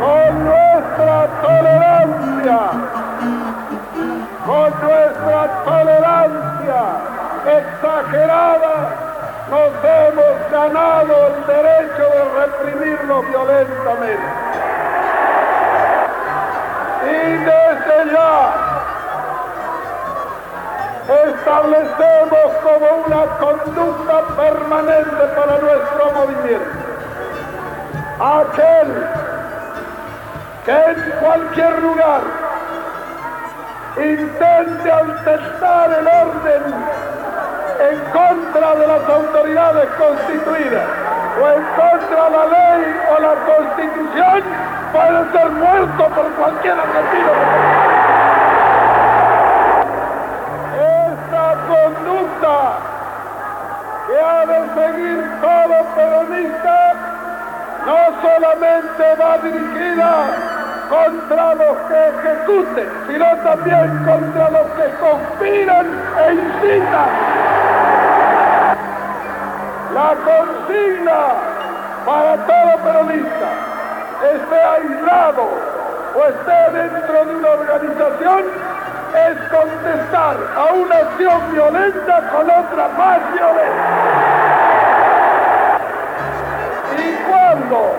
Con 0.00 0.44
nuestra 0.44 1.18
tolerancia, 1.42 2.58
con 4.44 4.70
nuestra 4.82 5.64
tolerancia 5.64 6.80
exagerada 7.46 8.74
ganado 10.64 11.26
el 11.26 11.46
derecho 11.46 12.04
de 12.14 12.24
reprimirlo 12.40 13.22
violentamente. 13.22 14.28
Y 17.04 17.36
desde 17.36 18.12
ya 18.12 18.36
establecemos 21.26 22.48
como 22.62 22.86
una 23.06 23.26
conducta 23.38 24.16
permanente 24.36 25.24
para 25.36 25.58
nuestro 25.58 26.12
movimiento. 26.12 26.70
Aquel 28.20 29.06
que 30.64 30.72
en 30.72 31.10
cualquier 31.20 31.82
lugar 31.82 32.22
intente 33.96 34.90
alterar 34.90 35.90
el 35.98 36.06
orden 36.08 37.03
en 37.80 37.98
contra 38.12 38.74
de 38.76 38.86
las 38.86 39.08
autoridades 39.08 39.88
constituidas 39.98 40.86
o 41.40 41.50
en 41.50 41.64
contra 41.74 42.24
de 42.24 42.36
la 42.36 42.46
ley 42.46 43.00
o 43.10 43.20
la 43.20 43.34
constitución 43.34 44.42
puede 44.92 45.32
ser 45.32 45.50
muerto 45.50 46.04
por 46.14 46.30
cualquier 46.34 46.74
argentino. 46.78 47.32
Esta 50.76 51.56
conducta 51.66 52.56
que 54.06 54.18
ha 54.20 54.46
de 54.46 54.60
seguir 54.74 55.40
todo 55.40 55.74
peronista 55.96 56.94
no 57.86 57.98
solamente 58.22 59.02
va 59.20 59.38
dirigida 59.38 60.54
contra 60.88 61.54
los 61.54 61.76
que 61.88 62.08
ejecuten, 62.08 62.88
sino 63.08 63.26
también 63.42 64.04
contra 64.04 64.50
los 64.50 64.66
que 64.76 64.90
conspiran 65.00 65.86
e 66.18 66.32
incitan. 66.34 67.33
La 70.04 70.14
consigna 70.16 71.32
para 72.04 72.36
todo 72.44 72.84
peronista, 72.84 73.48
esté 74.34 74.60
aislado 74.60 75.48
o 76.14 76.24
esté 76.26 76.78
dentro 76.78 77.24
de 77.24 77.34
una 77.36 77.48
organización, 77.48 78.44
es 79.14 79.48
contestar 79.48 80.36
a 80.56 80.74
una 80.74 80.94
acción 80.94 81.52
violenta 81.52 82.20
con 82.32 82.50
otra 82.50 82.88
más 82.98 83.18
violenta. 83.32 83.94
Y 86.98 87.16
cuando 87.30 87.96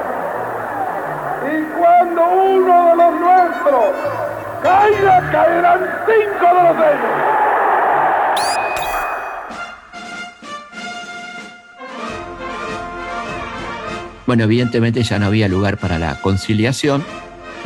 y 1.52 1.64
cuando 1.80 2.24
uno 2.24 2.90
de 2.90 2.96
los 2.98 3.14
nuestros 3.16 3.96
caiga, 4.62 5.32
caerán 5.32 5.90
cinco 6.06 6.46
de 6.46 6.64
los 6.66 6.78
ellos. 6.78 7.45
Bueno, 14.26 14.44
evidentemente 14.44 15.04
ya 15.04 15.20
no 15.20 15.28
había 15.28 15.48
lugar 15.48 15.78
para 15.78 16.00
la 16.00 16.20
conciliación, 16.22 17.04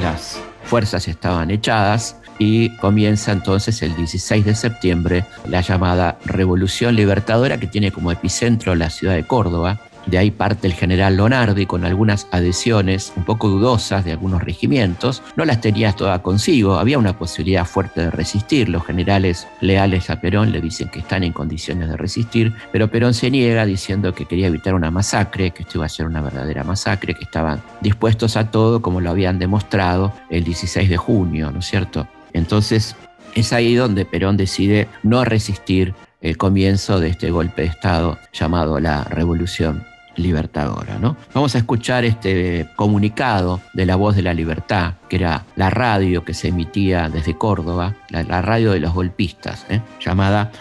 las 0.02 0.42
fuerzas 0.66 1.08
estaban 1.08 1.52
echadas 1.52 2.18
y 2.38 2.76
comienza 2.78 3.32
entonces 3.32 3.82
el 3.82 3.96
16 3.96 4.46
de 4.46 4.56
septiembre 4.56 5.26
la 5.46 5.62
llamada 5.62 6.18
Revolución 6.26 6.96
Libertadora 6.96 7.60
que 7.60 7.68
tiene 7.68 7.92
como 7.92 8.12
epicentro 8.12 8.76
la 8.76 8.90
ciudad 8.90 9.16
de 9.16 9.26
Córdoba, 9.26 9.80
de 10.06 10.18
ahí 10.18 10.32
parte 10.32 10.68
el 10.68 10.74
general 10.74 11.18
Lonardi 11.18 11.66
con 11.66 11.86
algunas 11.86 12.28
adhesiones 12.32 13.14
un 13.16 13.24
poco 13.24 13.50
dudosas 13.50 14.06
de 14.06 14.12
algunos 14.12 14.44
regimientos. 14.44 15.22
No 15.36 15.46
las 15.46 15.62
tenía 15.62 15.92
todas 15.94 16.20
consigo, 16.22 16.78
había 16.78 16.98
una 16.98 17.18
posibilidad 17.18 17.66
fuerte 17.66 18.02
de 18.02 18.12
resistir. 18.12 18.70
Los 18.70 18.86
generales 18.86 19.48
leales 19.62 20.10
a 20.10 20.20
Perón 20.20 20.52
le 20.52 20.62
dicen 20.62 20.90
que 20.90 21.00
están 21.00 21.24
en 21.24 21.34
condiciones 21.34 21.90
de 21.90 21.98
resistir, 21.98 22.54
pero 22.72 22.90
Perón 22.90 23.14
se 23.14 23.30
niega 23.30 23.66
diciendo 23.66 24.14
que 24.14 24.26
quería 24.26 24.48
evitar 24.48 24.74
una 24.74 24.92
masacre, 24.92 25.52
que 25.52 25.64
esto 25.64 25.78
iba 25.78 25.86
a 25.86 25.90
ser 25.90 26.06
una 26.06 26.22
verdadera 26.22 26.64
masacre, 26.64 27.14
que 27.14 27.24
estaban 27.24 27.62
dispuestos 27.82 28.38
a 28.38 28.52
todo 28.52 28.82
como 28.82 29.02
lo 29.02 29.10
habían 29.10 29.40
demostrado 29.40 30.14
el 30.30 30.44
16 30.44 30.90
de 30.90 30.98
junio, 30.98 31.52
¿no 31.52 31.60
es 31.60 31.66
cierto? 31.66 32.08
Entonces 32.34 32.96
es 33.36 33.54
ahí 33.54 33.76
donde 33.76 34.06
Perón 34.06 34.38
decide 34.38 34.88
no 35.04 35.24
resistir 35.24 35.94
el 36.22 36.38
comienzo 36.38 37.00
de 37.00 37.10
este 37.10 37.32
golpe 37.32 37.64
de 37.64 37.68
Estado 37.70 38.18
llamado 38.34 38.80
la 38.80 39.04
Revolución 39.06 39.86
Libertadora. 40.16 41.00
¿no? 41.00 41.16
Vamos 41.34 41.56
a 41.56 41.60
escuchar 41.60 42.04
este 42.04 42.70
comunicado 42.76 43.62
de 43.74 43.86
la 43.86 43.96
voz 43.96 44.16
de 44.16 44.22
la 44.22 44.34
libertad, 44.34 44.96
que 45.08 45.16
era 45.16 45.46
la 45.56 45.70
radio 45.70 46.26
que 46.26 46.34
se 46.34 46.50
emitía 46.50 47.10
desde 47.10 47.38
Córdoba, 47.38 47.94
la, 48.10 48.42
radio 48.42 48.72
de 48.72 48.82
los 48.82 48.94
golpistas, 48.94 49.66
¿eh? 49.70 49.82
llamada 50.02 50.52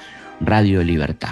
Radio 0.41 0.85
Libertad. 0.85 1.31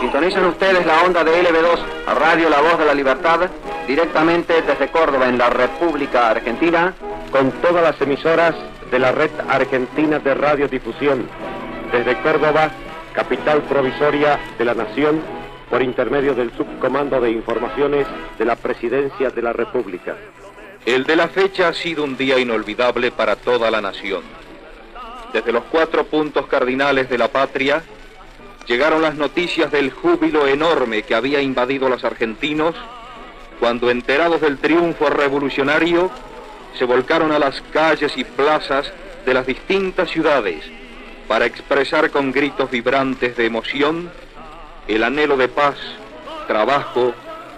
Sintonizan 0.00 0.44
ustedes 0.44 0.86
la 0.86 1.02
onda 1.02 1.24
de 1.24 1.42
LB2 1.42 1.78
a 2.06 2.14
Radio 2.14 2.48
La 2.48 2.60
Voz 2.60 2.78
de 2.78 2.84
la 2.84 2.94
Libertad 2.94 3.40
directamente 3.88 4.62
desde 4.62 4.88
Córdoba 4.88 5.28
en 5.28 5.38
la 5.38 5.50
República 5.50 6.30
Argentina 6.30 6.94
con 7.32 7.50
todas 7.52 7.82
las 7.82 8.00
emisoras 8.00 8.54
de 8.90 8.98
la 8.98 9.10
red 9.10 9.30
argentina 9.48 10.20
de 10.20 10.34
radiodifusión 10.34 11.26
desde 11.90 12.16
Córdoba 12.22 12.70
capital 13.14 13.62
provisoria 13.62 14.38
de 14.58 14.64
la 14.64 14.74
Nación, 14.74 15.22
por 15.70 15.82
intermedio 15.82 16.34
del 16.34 16.52
Subcomando 16.56 17.20
de 17.20 17.30
Informaciones 17.30 18.06
de 18.38 18.44
la 18.44 18.56
Presidencia 18.56 19.30
de 19.30 19.42
la 19.42 19.52
República. 19.52 20.16
El 20.84 21.04
de 21.04 21.16
la 21.16 21.28
fecha 21.28 21.68
ha 21.68 21.72
sido 21.72 22.04
un 22.04 22.16
día 22.16 22.38
inolvidable 22.38 23.10
para 23.10 23.36
toda 23.36 23.70
la 23.70 23.80
nación. 23.80 24.22
Desde 25.32 25.52
los 25.52 25.64
cuatro 25.64 26.04
puntos 26.04 26.46
cardinales 26.46 27.08
de 27.08 27.16
la 27.16 27.28
patria 27.28 27.82
llegaron 28.66 29.00
las 29.00 29.14
noticias 29.14 29.70
del 29.72 29.90
júbilo 29.90 30.46
enorme 30.46 31.02
que 31.02 31.14
había 31.14 31.40
invadido 31.40 31.86
a 31.86 31.90
los 31.90 32.04
argentinos 32.04 32.74
cuando 33.58 33.90
enterados 33.90 34.40
del 34.40 34.58
triunfo 34.58 35.08
revolucionario 35.08 36.10
se 36.78 36.84
volcaron 36.84 37.32
a 37.32 37.38
las 37.38 37.62
calles 37.72 38.12
y 38.16 38.24
plazas 38.24 38.92
de 39.24 39.34
las 39.34 39.46
distintas 39.46 40.10
ciudades 40.10 40.64
para 41.28 41.46
expresar 41.46 42.10
con 42.10 42.32
gritos 42.32 42.70
vibrantes 42.70 43.36
de 43.36 43.46
emoción 43.46 44.10
el 44.88 45.02
anhelo 45.02 45.36
de 45.36 45.48
paz, 45.48 45.76
trabajo 46.46 47.14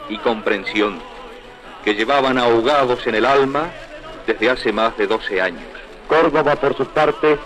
y 0.09 0.19
comprensión 0.19 1.01
que 1.85 1.95
llevaban 1.95 2.39
ahogados 2.39 3.07
en 3.07 3.15
el 3.15 3.25
alma 3.25 3.71
desde 4.27 4.51
hace 4.51 4.73
más 4.73 4.97
de 4.97 5.07
12 5.07 5.41
años. 5.41 5.63
Córdoba, 6.09 6.57
por 6.57 6.77
su 6.77 6.87
parte, 6.87 7.39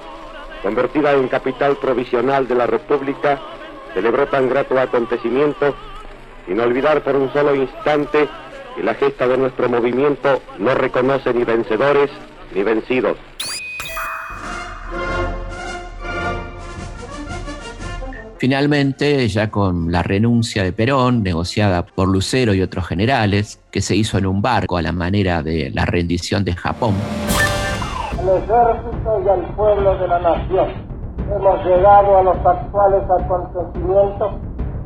convertida 0.63 1.13
en 1.13 1.29
capital 1.29 1.77
provisional 1.77 2.49
de 2.49 2.55
la 2.55 2.67
República, 2.67 3.39
celebró 3.95 4.27
tan 4.29 4.49
grato 4.49 4.79
acontecimiento 4.79 5.75
sin 6.47 6.61
olvidar 6.61 7.03
por 7.03 7.17
un 7.17 7.33
solo 7.33 7.55
instante 7.55 8.29
que 8.77 8.83
la 8.83 8.95
gesta 8.95 9.29
de 9.29 9.37
nuestro 9.37 9.69
movimiento 9.69 10.41
no 10.59 10.75
reconoce 10.75 11.35
ni 11.35 11.45
vencedores 11.45 12.11
ni 12.55 12.63
vencidos. 12.63 13.17
Finalmente, 18.41 19.29
ya 19.29 19.51
con 19.51 19.93
la 19.93 20.03
renuncia 20.03 20.65
de 20.65 20.73
Perón, 20.73 21.23
negociada 21.23 21.85
por 21.85 22.09
Lucero 22.09 22.55
y 22.55 22.63
otros 22.63 22.87
generales, 22.87 23.63
que 23.71 23.83
se 23.83 23.95
hizo 23.95 24.17
en 24.17 24.25
un 24.25 24.41
barco 24.41 24.79
a 24.79 24.83
la 24.83 24.93
manera 24.93 25.43
de 25.43 25.71
la 25.75 25.85
rendición 25.85 26.43
de 26.43 26.55
Japón. 26.55 26.95
Al 28.19 28.29
ejército 28.31 29.23
y 29.27 29.29
al 29.29 29.55
pueblo 29.55 29.99
de 29.99 30.09
la 30.09 30.19
nación, 30.21 30.69
hemos 31.37 31.67
llegado 31.67 32.17
a 32.17 32.23
los 32.23 32.37
actuales 32.39 33.03
acontecimientos 33.11 34.33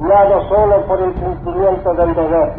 no 0.01 0.49
solo 0.49 0.87
por 0.89 1.01
el 1.01 1.13
cumplimiento 1.13 1.95
del 1.95 2.13
deber. 2.13 2.55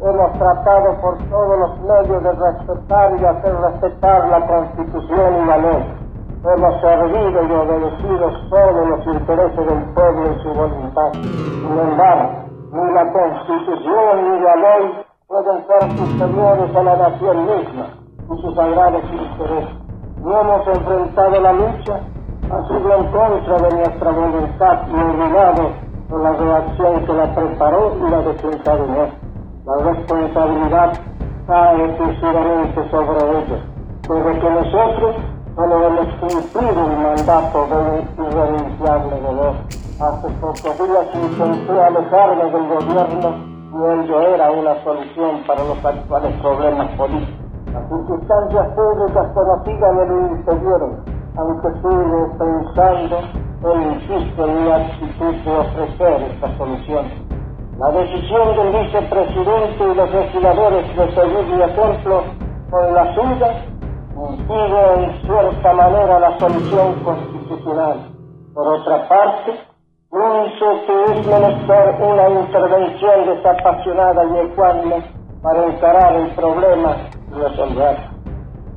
Hemos 0.00 0.32
tratado 0.38 1.00
por 1.00 1.18
todos 1.28 1.58
los 1.58 1.80
medios 1.80 2.22
de 2.22 2.30
respetar 2.30 3.20
y 3.20 3.24
hacer 3.24 3.52
respetar 3.52 4.28
la 4.28 4.46
Constitución 4.46 5.42
y 5.42 5.46
la 5.48 5.58
ley 5.58 6.05
hemos 6.52 6.80
servido 6.80 7.42
y 7.42 7.52
obedecido 7.52 8.30
solo 8.48 8.86
los 8.86 9.06
intereses 9.06 9.66
del 9.66 9.84
pueblo 9.94 10.32
y 10.32 10.42
su 10.42 10.48
voluntad. 10.54 11.12
Sin 11.12 11.78
embargo, 11.78 12.30
ni 12.72 12.92
la 12.92 13.12
Constitución 13.12 14.30
ni 14.30 14.40
la 14.40 14.56
ley 14.56 15.04
pueden 15.26 15.66
ser 15.66 15.98
superiores 15.98 16.76
a 16.76 16.82
la 16.82 16.96
nación 16.96 17.46
misma 17.46 17.86
y 18.30 18.40
sus 18.40 18.54
sagrados 18.54 19.02
intereses. 19.10 19.74
No 20.22 20.40
hemos 20.40 20.66
enfrentado 20.68 21.40
la 21.40 21.52
lucha, 21.52 22.00
ha 22.50 22.68
sido 22.68 22.94
en 22.94 23.10
contra 23.10 23.58
de 23.58 23.76
nuestra 23.76 24.10
voluntad 24.10 24.78
y 24.88 24.94
obligado 24.94 25.70
por 26.08 26.20
la 26.22 26.32
reacción 26.32 27.06
que 27.06 27.12
la 27.12 27.34
preparó 27.34 27.96
y 27.96 28.10
la 28.10 28.22
desencadenó. 28.22 29.08
La 29.64 29.92
responsabilidad 29.92 30.92
cae 31.48 31.84
exclusivamente 31.86 32.90
sobre 32.90 33.38
ellos, 33.38 33.60
desde 34.08 34.40
que 34.40 34.50
nosotros 34.50 35.16
solo 35.56 35.86
hemos 35.86 36.06
cumplido 36.20 36.84
el 36.84 36.98
mandato 36.98 37.66
de 37.66 37.76
un 37.76 38.26
irrenunciable 38.26 39.16
deber. 39.24 39.54
Hace 39.98 40.28
pocos 40.38 40.62
días 40.62 41.06
intenté 41.14 41.80
alejarme 41.80 42.44
del 42.44 42.68
gobierno 42.68 43.56
y 43.72 44.02
ello 44.02 44.20
era 44.34 44.50
una 44.50 44.84
solución 44.84 45.42
para 45.46 45.64
los 45.64 45.82
actuales 45.82 46.40
problemas 46.42 46.88
políticos. 46.98 47.46
Las 47.72 47.88
circunstancias 47.88 48.68
públicas 48.76 49.26
conocidas 49.32 49.94
me 49.94 50.06
lo 50.06 50.28
impidieron, 50.28 51.04
aunque 51.36 51.68
sigo 51.80 52.36
pensando 52.38 53.18
e 53.64 53.82
insisto 53.94 54.44
en 54.44 54.64
mi 54.64 54.70
actitud 54.70 55.34
de 55.42 55.58
ofrecer 55.58 56.22
esta 56.32 56.58
solución. 56.58 57.06
La 57.78 57.90
decisión 57.92 58.56
del 58.56 58.84
vicepresidente 58.84 59.84
y 59.84 59.94
los 59.94 60.12
legisladores 60.12 60.96
de 60.96 61.14
seguir 61.14 61.56
mi 61.56 61.62
ejemplo 61.62 62.22
con 62.70 62.94
la 62.94 63.14
suya 63.14 63.75
impide 64.16 64.94
en 64.94 65.26
cierta 65.26 65.72
manera 65.74 66.18
la 66.18 66.38
solución 66.38 66.94
constitucional. 67.04 68.10
Por 68.54 68.66
otra 68.68 69.08
parte, 69.08 69.60
pienso 70.10 70.86
que 70.86 71.04
es 71.04 71.26
menester 71.26 71.96
una 72.00 72.28
intervención 72.30 73.26
desapasionada 73.26 74.24
y 74.24 74.38
ecuánime 74.46 75.04
para 75.42 75.66
encarar 75.66 76.16
el 76.16 76.30
problema 76.30 76.96
y 77.30 77.34
resolverlo. 77.34 78.16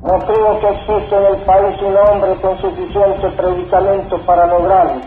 No 0.02 0.26
creo 0.26 0.60
que 0.60 0.68
exista 0.68 1.16
en 1.16 1.24
el 1.24 1.36
país 1.44 1.82
un 1.82 1.96
hombre 1.96 2.36
con 2.40 2.58
suficiente 2.58 3.30
predicamento 3.30 4.18
para 4.26 4.46
lograrlo, 4.46 5.02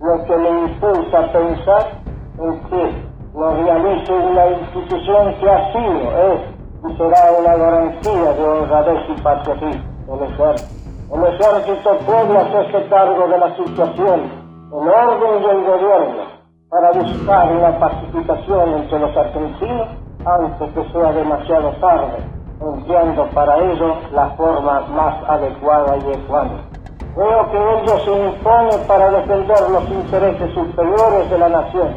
lo 0.00 0.24
que 0.24 0.36
me 0.36 0.48
impulsa 0.48 1.18
a 1.18 1.32
pensar 1.32 2.02
en 2.38 2.60
que 2.68 3.06
lo 3.34 3.50
realice 3.50 4.12
una 4.12 4.46
institución 4.48 5.34
que 5.40 5.50
así 5.50 5.78
es 5.78 6.56
será 6.96 7.32
una 7.38 7.56
garantía 7.56 8.32
de 8.32 8.44
honradez 8.44 9.08
y 9.08 9.20
patriotismo 9.20 9.96
el 10.14 10.22
ejército. 10.22 10.86
El 11.14 11.24
ejército 11.24 11.98
puede 12.06 12.38
hacerse 12.38 12.88
cargo 12.88 13.28
de 13.28 13.38
la 13.38 13.56
situación, 13.56 14.20
el 14.72 14.88
orden 14.88 15.42
y 15.42 15.46
el 15.46 15.64
gobierno, 15.64 16.22
para 16.68 16.92
buscar 16.92 17.52
una 17.52 17.78
pacificación 17.78 18.68
entre 18.74 18.98
los 18.98 19.16
argentinos 19.16 19.88
antes 20.24 20.72
que 20.72 20.92
sea 20.92 21.12
demasiado 21.12 21.70
tarde, 21.80 22.18
empleando 22.60 23.26
para 23.30 23.56
ello 23.58 23.94
la 24.12 24.30
forma 24.30 24.80
más 24.80 25.14
adecuada 25.28 25.96
y 25.96 26.12
ecuánime. 26.12 26.60
Creo 27.14 27.50
que 27.50 27.56
ello 27.56 27.98
se 28.00 28.12
impone 28.12 28.78
para 28.86 29.10
defender 29.10 29.70
los 29.70 29.88
intereses 29.88 30.54
superiores 30.54 31.30
de 31.30 31.38
la 31.38 31.48
nación. 31.48 31.96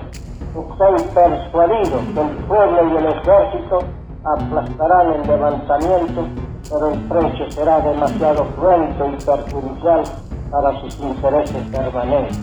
Estoy 0.49 1.01
persuadido 1.13 1.99
que 2.13 2.21
el 2.21 2.45
pueblo 2.45 2.83
y 2.83 2.97
el 2.97 3.05
ejército 3.07 3.79
aplastarán 4.23 5.13
el 5.13 5.27
levantamiento, 5.27 6.27
pero 6.69 6.93
el 6.93 6.99
precio 7.01 7.51
será 7.51 7.79
demasiado 7.79 8.45
cruento 8.55 9.07
y 9.07 9.23
perjudicial 9.23 10.03
para 10.51 10.81
sus 10.81 10.99
intereses 10.99 11.63
permanentes. 11.71 12.39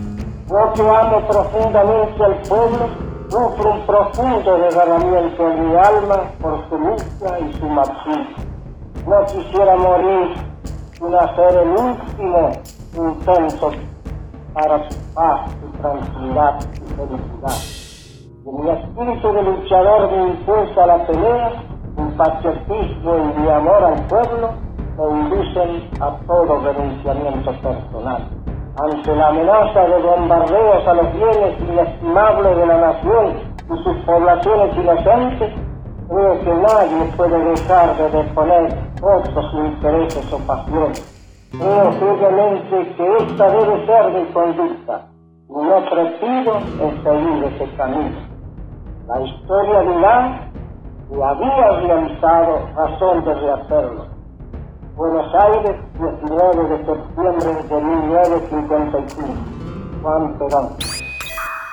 Yo 0.49 0.73
que 0.73 0.81
amo 0.81 1.27
profundamente 1.27 2.23
al 2.23 2.35
pueblo, 2.43 2.87
sufro 3.29 3.73
un 3.73 3.85
profundo 3.85 4.57
desgarramiento 4.59 5.51
en 5.51 5.69
mi 5.69 5.75
alma 5.75 6.21
por 6.41 6.67
su 6.69 6.77
lucha 6.77 7.39
y 7.39 7.53
su 7.53 7.65
martirio. 7.67 8.35
No 9.05 9.25
quisiera 9.25 9.75
morir 9.75 10.35
sin 10.97 11.13
hacer 11.13 11.55
el 11.55 11.69
último 11.69 12.51
intento 12.95 13.71
para 14.53 14.89
su 14.89 14.97
paz, 15.13 15.51
su 15.61 15.81
tranquilidad 15.81 16.59
y 16.73 16.93
felicidad. 16.93 17.86
Y 18.47 18.49
mi 18.49 18.69
espíritu 18.69 19.33
de 19.33 19.43
luchador 19.43 20.11
me 20.11 20.27
impulsa 20.29 20.83
a 20.83 20.87
la 20.87 21.05
pelea, 21.05 21.51
mi 21.97 22.11
patriotismo 22.17 23.17
y 23.17 23.41
mi 23.41 23.49
amor 23.49 23.83
al 23.83 24.01
pueblo 24.07 24.49
me 24.97 25.19
inducen 25.19 25.89
a 26.01 26.11
todo 26.25 26.59
renunciamiento 26.61 27.51
personal 27.61 28.27
ante 28.79 29.15
la 29.15 29.29
amenaza 29.29 29.87
de 29.87 29.99
bombardeos 29.99 30.87
a 30.87 30.93
los 30.93 31.13
bienes 31.13 31.59
inestimables 31.61 32.57
de 32.57 32.65
la 32.67 32.77
nación 32.77 33.33
y 33.65 33.83
sus 33.83 33.97
poblaciones 34.05 34.77
inocentes, 34.77 35.51
creo 36.07 36.39
que 36.41 36.53
nadie 36.53 37.11
puede 37.17 37.43
dejar 37.43 37.97
de 37.97 38.09
deponer 38.09 38.77
otros 39.01 39.53
intereses 39.53 40.31
o 40.31 40.37
pasiones. 40.45 41.13
Creo 41.51 41.91
firmemente 41.93 42.95
que 42.95 43.17
esta 43.17 43.49
debe 43.49 43.85
ser 43.87 44.11
mi 44.11 44.25
conducta 44.31 45.07
y 45.49 45.53
no 45.53 45.89
prefiero 45.89 46.57
en 46.57 47.03
seguir 47.03 47.43
ese 47.45 47.75
camino. 47.77 48.26
La 49.07 49.21
historia 49.21 49.79
dirá 49.81 50.51
que 51.09 51.23
había 51.23 51.79
realizado 51.79 52.67
razón 52.75 53.23
de 53.23 53.33
rehacerlo 53.35 54.07
Buenos 54.97 55.33
Aires, 55.33 55.75
19 55.93 56.69
de 56.69 56.77
septiembre 56.85 57.45
de 57.69 57.81
1955. 57.81 59.35
Juan 60.01 60.37
Perón. 60.37 60.69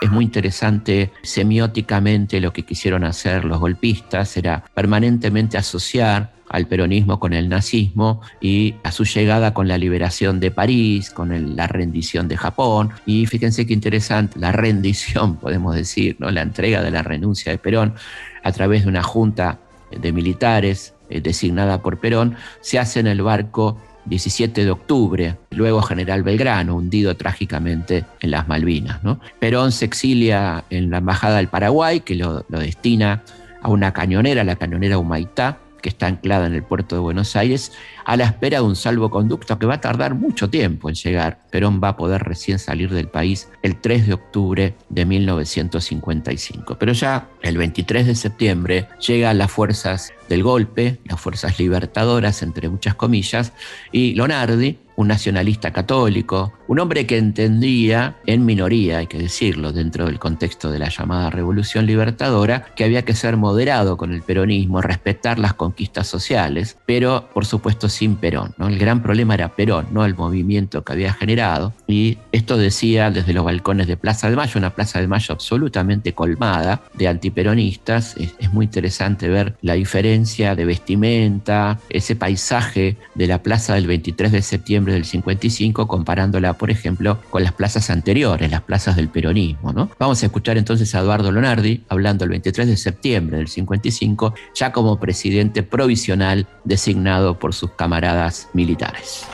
Es 0.01 0.11
muy 0.11 0.27
interesante 0.27 1.11
semióticamente 1.23 2.39
lo 2.41 2.53
que 2.53 2.65
quisieron 2.65 3.03
hacer 3.03 3.45
los 3.45 3.59
golpistas, 3.59 4.37
era 4.37 4.63
permanentemente 4.75 5.57
asociar 5.59 6.31
al 6.49 6.67
peronismo 6.67 7.19
con 7.19 7.33
el 7.33 7.49
nazismo 7.49 8.21
y 8.41 8.75
a 8.83 8.93
su 8.93 9.05
llegada 9.05 9.55
con 9.55 9.69
la 9.69 9.79
liberación 9.79 10.41
de 10.41 10.51
París, 10.51 11.11
con 11.11 11.57
la 11.57 11.67
rendición 11.67 12.29
de 12.29 12.37
Japón. 12.37 12.91
Y 13.07 13.27
fíjense 13.27 13.67
qué 13.67 13.73
interesante, 13.73 14.39
la 14.39 14.53
rendición, 14.53 15.37
podemos 15.41 15.75
decir, 15.75 16.17
¿no? 16.19 16.31
la 16.31 16.43
entrega 16.43 16.83
de 16.83 16.91
la 16.91 17.03
renuncia 17.03 17.53
de 17.53 17.59
Perón 17.59 17.95
a 18.43 18.53
través 18.53 18.83
de 18.83 18.89
una 18.89 19.03
junta 19.03 19.59
de 19.91 20.13
militares 20.13 20.95
eh, 21.11 21.21
designada 21.21 21.83
por 21.83 21.99
Perón, 21.99 22.37
se 22.61 22.79
hace 22.79 23.01
en 23.01 23.07
el 23.07 23.23
barco 23.23 23.79
17 24.07 24.65
de 24.65 24.71
octubre, 24.71 25.37
luego 25.51 25.83
General 25.83 26.23
Belgrano, 26.23 26.77
hundido 26.77 27.17
trágicamente 27.17 28.05
en 28.21 28.31
las 28.31 28.49
Malvinas. 28.49 29.01
Perón 29.39 29.73
se 29.73 29.87
exilia 29.87 30.65
en 30.71 30.91
la 30.91 30.99
Embajada 30.99 31.39
del 31.39 31.49
Paraguay, 31.49 32.01
que 32.01 32.15
lo, 32.15 32.45
lo 32.49 32.59
destina 32.59 33.23
a 33.63 33.69
una 33.69 33.93
cañonera, 33.93 34.45
la 34.45 34.57
cañonera 34.57 34.99
Humaitá, 34.99 35.59
que 35.85 35.91
está 35.91 36.07
anclada 36.07 36.47
en 36.47 36.55
el 36.55 36.63
puerto 36.63 36.97
de 36.97 37.03
Buenos 37.03 37.37
Aires, 37.37 37.73
a 38.07 38.17
la 38.17 38.25
espera 38.25 38.61
de 38.61 38.65
un 38.65 38.75
salvoconducto 38.75 39.59
que 39.59 39.67
va 39.67 39.75
a 39.75 39.81
tardar 39.83 40.15
mucho 40.15 40.49
tiempo 40.49 40.89
en 40.89 40.95
llegar. 40.95 41.41
Perón 41.51 41.79
va 41.85 41.89
a 41.89 41.97
poder 41.99 42.23
recién 42.23 42.59
salir 42.59 42.89
del 42.89 43.09
país 43.09 43.51
el 43.63 43.79
3 43.79 44.07
de 44.07 44.15
octubre 44.15 44.75
de 44.89 45.05
1955. 45.05 46.79
Pero 46.79 46.95
ya 46.95 47.29
el 47.43 47.59
23 47.59 48.07
de 48.07 48.15
septiembre 48.15 48.89
llegan 49.07 49.37
las 49.37 49.53
fuerzas 49.53 50.15
del 50.31 50.43
golpe, 50.43 51.01
las 51.05 51.21
fuerzas 51.21 51.59
libertadoras, 51.59 52.43
entre 52.43 52.71
muchas 52.71 52.95
comillas, 52.95 53.53
y 53.93 54.15
Lonardi, 54.15 54.79
un 54.97 55.09
nacionalista 55.09 55.73
católico, 55.73 56.53
un 56.69 56.79
hombre 56.79 57.07
que 57.07 57.19
entendía, 57.19 58.17
en 58.27 58.45
minoría 58.45 58.99
hay 58.99 59.07
que 59.07 59.19
decirlo, 59.19 59.73
dentro 59.73 60.07
del 60.07 60.19
contexto 60.19 60.71
de 60.71 60.79
la 60.79 60.89
llamada 60.89 61.31
Revolución 61.31 61.87
Libertadora, 61.87 62.67
que 62.75 62.85
había 62.85 63.05
que 63.05 63.15
ser 63.15 63.37
moderado 63.37 63.97
con 63.97 64.13
el 64.13 64.23
peronismo, 64.23 64.81
respetar 64.81 65.39
las 65.39 65.55
conquistas 65.55 66.07
sociales, 66.07 66.77
pero 66.87 67.29
por 67.33 67.47
supuesto 67.47 67.89
sin 67.89 68.17
Perón. 68.17 68.55
¿no? 68.57 68.69
El 68.69 68.79
gran 68.79 69.03
problema 69.03 69.35
era 69.35 69.55
Perón, 69.55 69.89
no 69.93 70.05
el 70.05 70.15
movimiento 70.15 70.85
que 70.85 70.93
había 70.93 71.13
generado, 71.13 71.73
y 71.87 72.19
esto 72.33 72.57
decía 72.57 73.11
desde 73.11 73.33
los 73.33 73.45
balcones 73.45 73.87
de 73.87 73.97
Plaza 73.97 74.31
de 74.31 74.37
Mayo, 74.37 74.59
una 74.59 74.75
Plaza 74.75 75.01
de 75.01 75.09
Mayo 75.09 75.35
absolutamente 75.35 76.13
colmada 76.13 76.83
de 76.95 77.09
antiperonistas. 77.09 78.17
Es, 78.17 78.35
es 78.39 78.53
muy 78.53 78.67
interesante 78.67 79.29
ver 79.29 79.57
la 79.61 79.75
diferencia 79.75 80.55
de 80.55 80.65
vestimenta, 80.65 81.79
ese 81.89 82.17
paisaje 82.17 82.97
de 83.15 83.27
la 83.27 83.43
plaza 83.43 83.75
del 83.75 83.87
23 83.87 84.33
de 84.33 84.43
septiembre 84.43 84.84
del 84.93 85.05
55, 85.05 85.89
comparándola, 85.89 86.55
por 86.55 86.71
ejemplo, 86.71 87.19
con 87.31 87.43
las 87.43 87.53
plazas 87.53 87.91
anteriores, 87.91 88.51
las 88.51 88.63
plazas 88.63 88.97
del 88.97 89.09
peronismo. 89.09 89.73
¿no? 89.73 89.91
Vamos 89.99 90.23
a 90.23 90.27
escuchar 90.27 90.59
entonces 90.59 90.95
a 90.95 91.01
Eduardo 91.01 91.33
Lonardi 91.33 91.85
hablando 91.89 92.25
el 92.25 92.31
23 92.31 92.69
de 92.69 92.77
septiembre 92.77 93.39
del 93.39 93.49
55, 93.49 94.35
ya 94.55 94.73
como 94.73 94.99
presidente 94.99 95.63
provisional 95.63 96.47
designado 96.65 97.39
por 97.39 97.55
sus 97.55 97.73
camaradas 97.73 98.49
militares. 98.53 99.27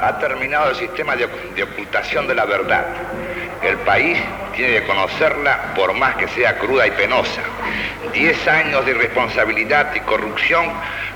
Ha 0.00 0.18
terminado 0.18 0.70
el 0.70 0.76
sistema 0.76 1.16
de, 1.16 1.28
de 1.56 1.62
ocultación 1.62 2.28
de 2.28 2.34
la 2.34 2.44
verdad. 2.44 2.86
El 3.62 3.76
país 3.78 4.16
tiene 4.54 4.80
que 4.80 4.86
conocerla 4.86 5.74
por 5.74 5.92
más 5.94 6.16
que 6.16 6.28
sea 6.28 6.58
cruda 6.58 6.86
y 6.86 6.90
penosa. 6.92 7.42
Diez 8.12 8.46
años 8.46 8.84
de 8.84 8.92
irresponsabilidad 8.92 9.94
y 9.94 10.00
corrupción 10.00 10.66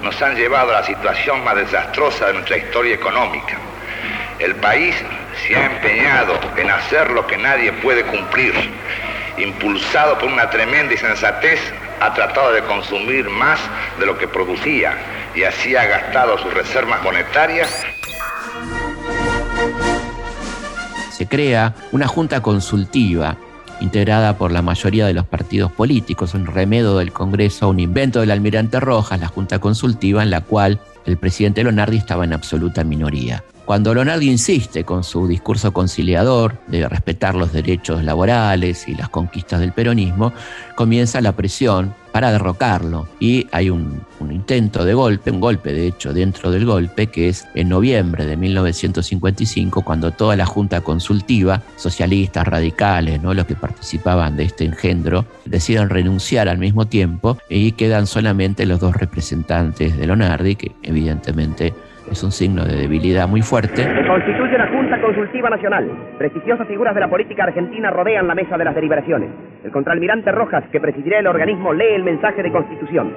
nos 0.02 0.20
han 0.20 0.36
llevado 0.36 0.70
a 0.70 0.80
la 0.80 0.84
situación 0.84 1.44
más 1.44 1.56
desastrosa 1.56 2.26
de 2.26 2.34
nuestra 2.34 2.58
historia 2.58 2.94
económica. 2.94 3.56
El 4.38 4.56
país 4.56 4.94
se 5.46 5.56
ha 5.56 5.66
empeñado 5.66 6.38
en 6.56 6.70
hacer 6.70 7.10
lo 7.10 7.26
que 7.26 7.38
nadie 7.38 7.72
puede 7.72 8.04
cumplir. 8.04 8.54
Impulsado 9.38 10.18
por 10.18 10.28
una 10.28 10.50
tremenda 10.50 10.92
insensatez, 10.92 11.60
ha 12.00 12.12
tratado 12.12 12.52
de 12.52 12.62
consumir 12.62 13.28
más 13.30 13.60
de 13.98 14.06
lo 14.06 14.18
que 14.18 14.26
producía 14.26 14.94
y 15.34 15.44
así 15.44 15.76
ha 15.76 15.86
gastado 15.86 16.36
sus 16.38 16.52
reservas 16.52 17.02
monetarias 17.02 17.84
se 21.22 21.28
crea 21.28 21.74
una 21.92 22.08
junta 22.08 22.42
consultiva 22.42 23.36
integrada 23.82 24.38
por 24.38 24.52
la 24.52 24.62
mayoría 24.62 25.06
de 25.06 25.12
los 25.12 25.26
partidos 25.26 25.72
políticos, 25.72 26.34
un 26.34 26.46
remedo 26.46 26.98
del 26.98 27.12
Congreso, 27.12 27.68
un 27.68 27.80
invento 27.80 28.20
del 28.20 28.30
almirante 28.30 28.80
Rojas, 28.80 29.20
la 29.20 29.28
junta 29.28 29.58
consultiva 29.58 30.22
en 30.22 30.30
la 30.30 30.40
cual 30.40 30.80
el 31.04 31.16
presidente 31.16 31.62
Lonardi 31.62 31.96
estaba 31.96 32.24
en 32.24 32.32
absoluta 32.32 32.84
minoría. 32.84 33.42
Cuando 33.64 33.94
Lonardi 33.94 34.28
insiste 34.28 34.84
con 34.84 35.04
su 35.04 35.28
discurso 35.28 35.72
conciliador 35.72 36.58
de 36.66 36.88
respetar 36.88 37.36
los 37.36 37.52
derechos 37.52 38.02
laborales 38.02 38.88
y 38.88 38.94
las 38.94 39.08
conquistas 39.08 39.60
del 39.60 39.72
peronismo, 39.72 40.32
comienza 40.74 41.20
la 41.20 41.32
presión 41.32 41.94
para 42.10 42.32
derrocarlo. 42.32 43.08
Y 43.20 43.46
hay 43.52 43.70
un, 43.70 44.02
intento 44.20 44.84
de 44.84 44.94
golpe, 44.94 45.30
un 45.30 45.40
golpe 45.40 45.72
de 45.72 45.86
hecho 45.86 46.12
dentro 46.12 46.50
del 46.50 46.66
golpe, 46.66 47.06
que 47.06 47.28
es 47.28 47.46
en 47.54 47.68
noviembre 47.68 48.26
de 48.26 48.36
1955, 48.36 49.82
cuando 49.82 50.10
toda 50.10 50.34
la 50.36 50.44
junta 50.46 50.80
consultiva, 50.80 51.62
socialistas, 51.76 52.46
radicales, 52.46 53.22
¿no? 53.22 53.32
los 53.32 53.46
que 53.46 53.54
participaban 53.54 54.36
de 54.36 54.44
este 54.44 54.64
engendro, 54.64 55.24
deciden 55.44 55.88
renunciar 55.88 56.48
al 56.48 56.58
mismo 56.58 56.86
tiempo 56.86 57.38
y 57.48 57.72
quedan 57.72 58.08
solamente 58.08 58.66
los 58.66 58.80
dos 58.80 58.94
representantes 58.94 59.96
de 59.96 60.06
Lonardi, 60.06 60.56
que 60.56 60.72
evidentemente 60.82 61.72
es 62.12 62.22
un 62.22 62.30
signo 62.30 62.64
de 62.64 62.76
debilidad 62.76 63.26
muy 63.26 63.42
fuerte. 63.42 63.82
Se 63.82 64.06
constituye 64.06 64.58
la 64.58 64.68
Junta 64.68 65.00
Consultiva 65.00 65.50
Nacional. 65.50 65.90
Prestigiosas 66.18 66.68
figuras 66.68 66.94
de 66.94 67.00
la 67.00 67.08
política 67.08 67.44
argentina 67.44 67.90
rodean 67.90 68.26
la 68.26 68.34
mesa 68.34 68.56
de 68.56 68.64
las 68.64 68.74
deliberaciones. 68.74 69.30
El 69.64 69.72
contraalmirante 69.72 70.30
Rojas, 70.30 70.64
que 70.70 70.80
presidirá 70.80 71.18
el 71.18 71.26
organismo, 71.26 71.72
lee 71.72 71.94
el 71.94 72.04
mensaje 72.04 72.42
de 72.42 72.52
constitución. 72.52 73.12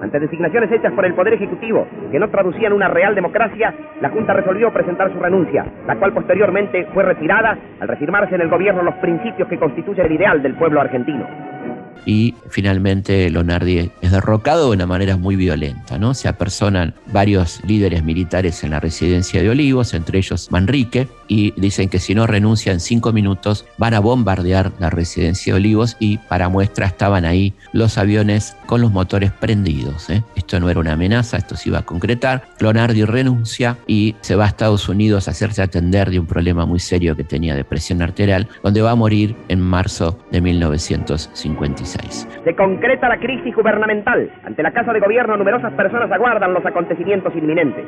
Ante 0.00 0.20
designaciones 0.20 0.70
hechas 0.70 0.92
por 0.92 1.06
el 1.06 1.14
Poder 1.14 1.34
Ejecutivo 1.34 1.86
que 2.12 2.18
no 2.18 2.28
traducían 2.28 2.72
una 2.72 2.88
real 2.88 3.14
democracia, 3.14 3.74
la 4.00 4.10
Junta 4.10 4.34
resolvió 4.34 4.70
presentar 4.72 5.12
su 5.12 5.18
renuncia, 5.18 5.64
la 5.86 5.96
cual 5.96 6.12
posteriormente 6.12 6.86
fue 6.92 7.02
retirada 7.02 7.58
al 7.80 7.88
reafirmarse 7.88 8.34
en 8.34 8.42
el 8.42 8.48
gobierno 8.48 8.82
los 8.82 8.94
principios 8.96 9.48
que 9.48 9.58
constituyen 9.58 10.06
el 10.06 10.12
ideal 10.12 10.42
del 10.42 10.54
pueblo 10.54 10.80
argentino 10.80 11.55
y 12.04 12.34
finalmente 12.50 13.30
Lonardi 13.30 13.90
es 14.00 14.10
derrocado 14.10 14.66
de 14.68 14.76
una 14.76 14.86
manera 14.86 15.16
muy 15.16 15.36
violenta. 15.36 15.98
¿no? 15.98 16.14
Se 16.14 16.28
apersonan 16.28 16.94
varios 17.06 17.60
líderes 17.64 18.04
militares 18.04 18.62
en 18.64 18.70
la 18.70 18.80
residencia 18.80 19.42
de 19.42 19.50
Olivos, 19.50 19.94
entre 19.94 20.18
ellos 20.18 20.50
Manrique, 20.50 21.08
y 21.28 21.52
dicen 21.60 21.88
que 21.88 21.98
si 21.98 22.14
no 22.14 22.26
renuncia 22.26 22.72
en 22.72 22.80
cinco 22.80 23.12
minutos 23.12 23.66
van 23.78 23.94
a 23.94 24.00
bombardear 24.00 24.72
la 24.78 24.90
residencia 24.90 25.52
de 25.52 25.58
Olivos 25.58 25.96
y 25.98 26.18
para 26.18 26.48
muestra 26.48 26.86
estaban 26.86 27.24
ahí 27.24 27.54
los 27.72 27.98
aviones 27.98 28.56
con 28.66 28.80
los 28.80 28.92
motores 28.92 29.32
prendidos. 29.32 30.10
¿eh? 30.10 30.22
Esto 30.34 30.60
no 30.60 30.70
era 30.70 30.80
una 30.80 30.92
amenaza, 30.92 31.36
esto 31.36 31.56
se 31.56 31.68
iba 31.68 31.78
a 31.78 31.82
concretar. 31.82 32.42
Clonardi 32.58 33.04
renuncia 33.04 33.76
y 33.86 34.16
se 34.20 34.36
va 34.36 34.44
a 34.44 34.48
Estados 34.48 34.88
Unidos 34.88 35.28
a 35.28 35.32
hacerse 35.32 35.62
atender 35.62 36.10
de 36.10 36.18
un 36.18 36.26
problema 36.26 36.66
muy 36.66 36.78
serio 36.78 37.16
que 37.16 37.24
tenía 37.24 37.54
de 37.54 37.64
presión 37.64 38.02
arterial, 38.02 38.48
donde 38.62 38.82
va 38.82 38.92
a 38.92 38.94
morir 38.94 39.36
en 39.48 39.60
marzo 39.60 40.18
de 40.30 40.40
1956. 40.40 42.28
Se 42.44 42.54
concreta 42.54 43.08
la 43.08 43.18
crisis 43.18 43.54
gubernamental. 43.54 44.30
Ante 44.44 44.62
la 44.62 44.72
Casa 44.72 44.92
de 44.92 45.00
Gobierno 45.00 45.36
numerosas 45.36 45.72
personas 45.74 46.10
aguardan 46.10 46.52
los 46.54 46.64
acontecimientos 46.64 47.34
inminentes. 47.34 47.84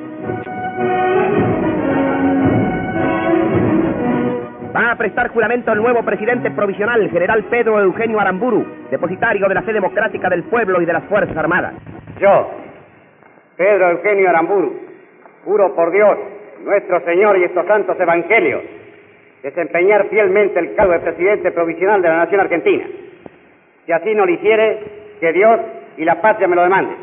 Va 4.78 4.92
a 4.92 4.96
prestar 4.96 5.30
juramento 5.30 5.72
el 5.72 5.82
nuevo 5.82 6.04
presidente 6.04 6.52
provisional, 6.52 7.00
el 7.00 7.10
general 7.10 7.42
Pedro 7.50 7.80
Eugenio 7.80 8.20
Aramburu, 8.20 8.64
depositario 8.92 9.48
de 9.48 9.54
la 9.54 9.62
fe 9.62 9.72
democrática 9.72 10.28
del 10.28 10.44
pueblo 10.44 10.80
y 10.80 10.84
de 10.84 10.92
las 10.92 11.02
Fuerzas 11.06 11.36
Armadas. 11.36 11.74
Yo, 12.20 12.48
Pedro 13.56 13.90
Eugenio 13.90 14.28
Aramburu, 14.28 14.80
juro 15.44 15.74
por 15.74 15.90
Dios, 15.90 16.16
nuestro 16.64 17.04
Señor 17.04 17.38
y 17.38 17.44
estos 17.44 17.66
santos 17.66 17.98
evangelios, 17.98 18.62
desempeñar 19.42 20.06
fielmente 20.10 20.60
el 20.60 20.76
cargo 20.76 20.92
de 20.92 21.00
presidente 21.00 21.50
provisional 21.50 22.00
de 22.00 22.08
la 22.10 22.18
Nación 22.18 22.40
Argentina. 22.40 22.86
Si 23.84 23.90
así 23.90 24.14
no 24.14 24.26
lo 24.26 24.32
hiciere, 24.32 25.16
que 25.20 25.32
Dios 25.32 25.58
y 25.96 26.04
la 26.04 26.22
patria 26.22 26.46
me 26.46 26.54
lo 26.54 26.62
demanden. 26.62 26.94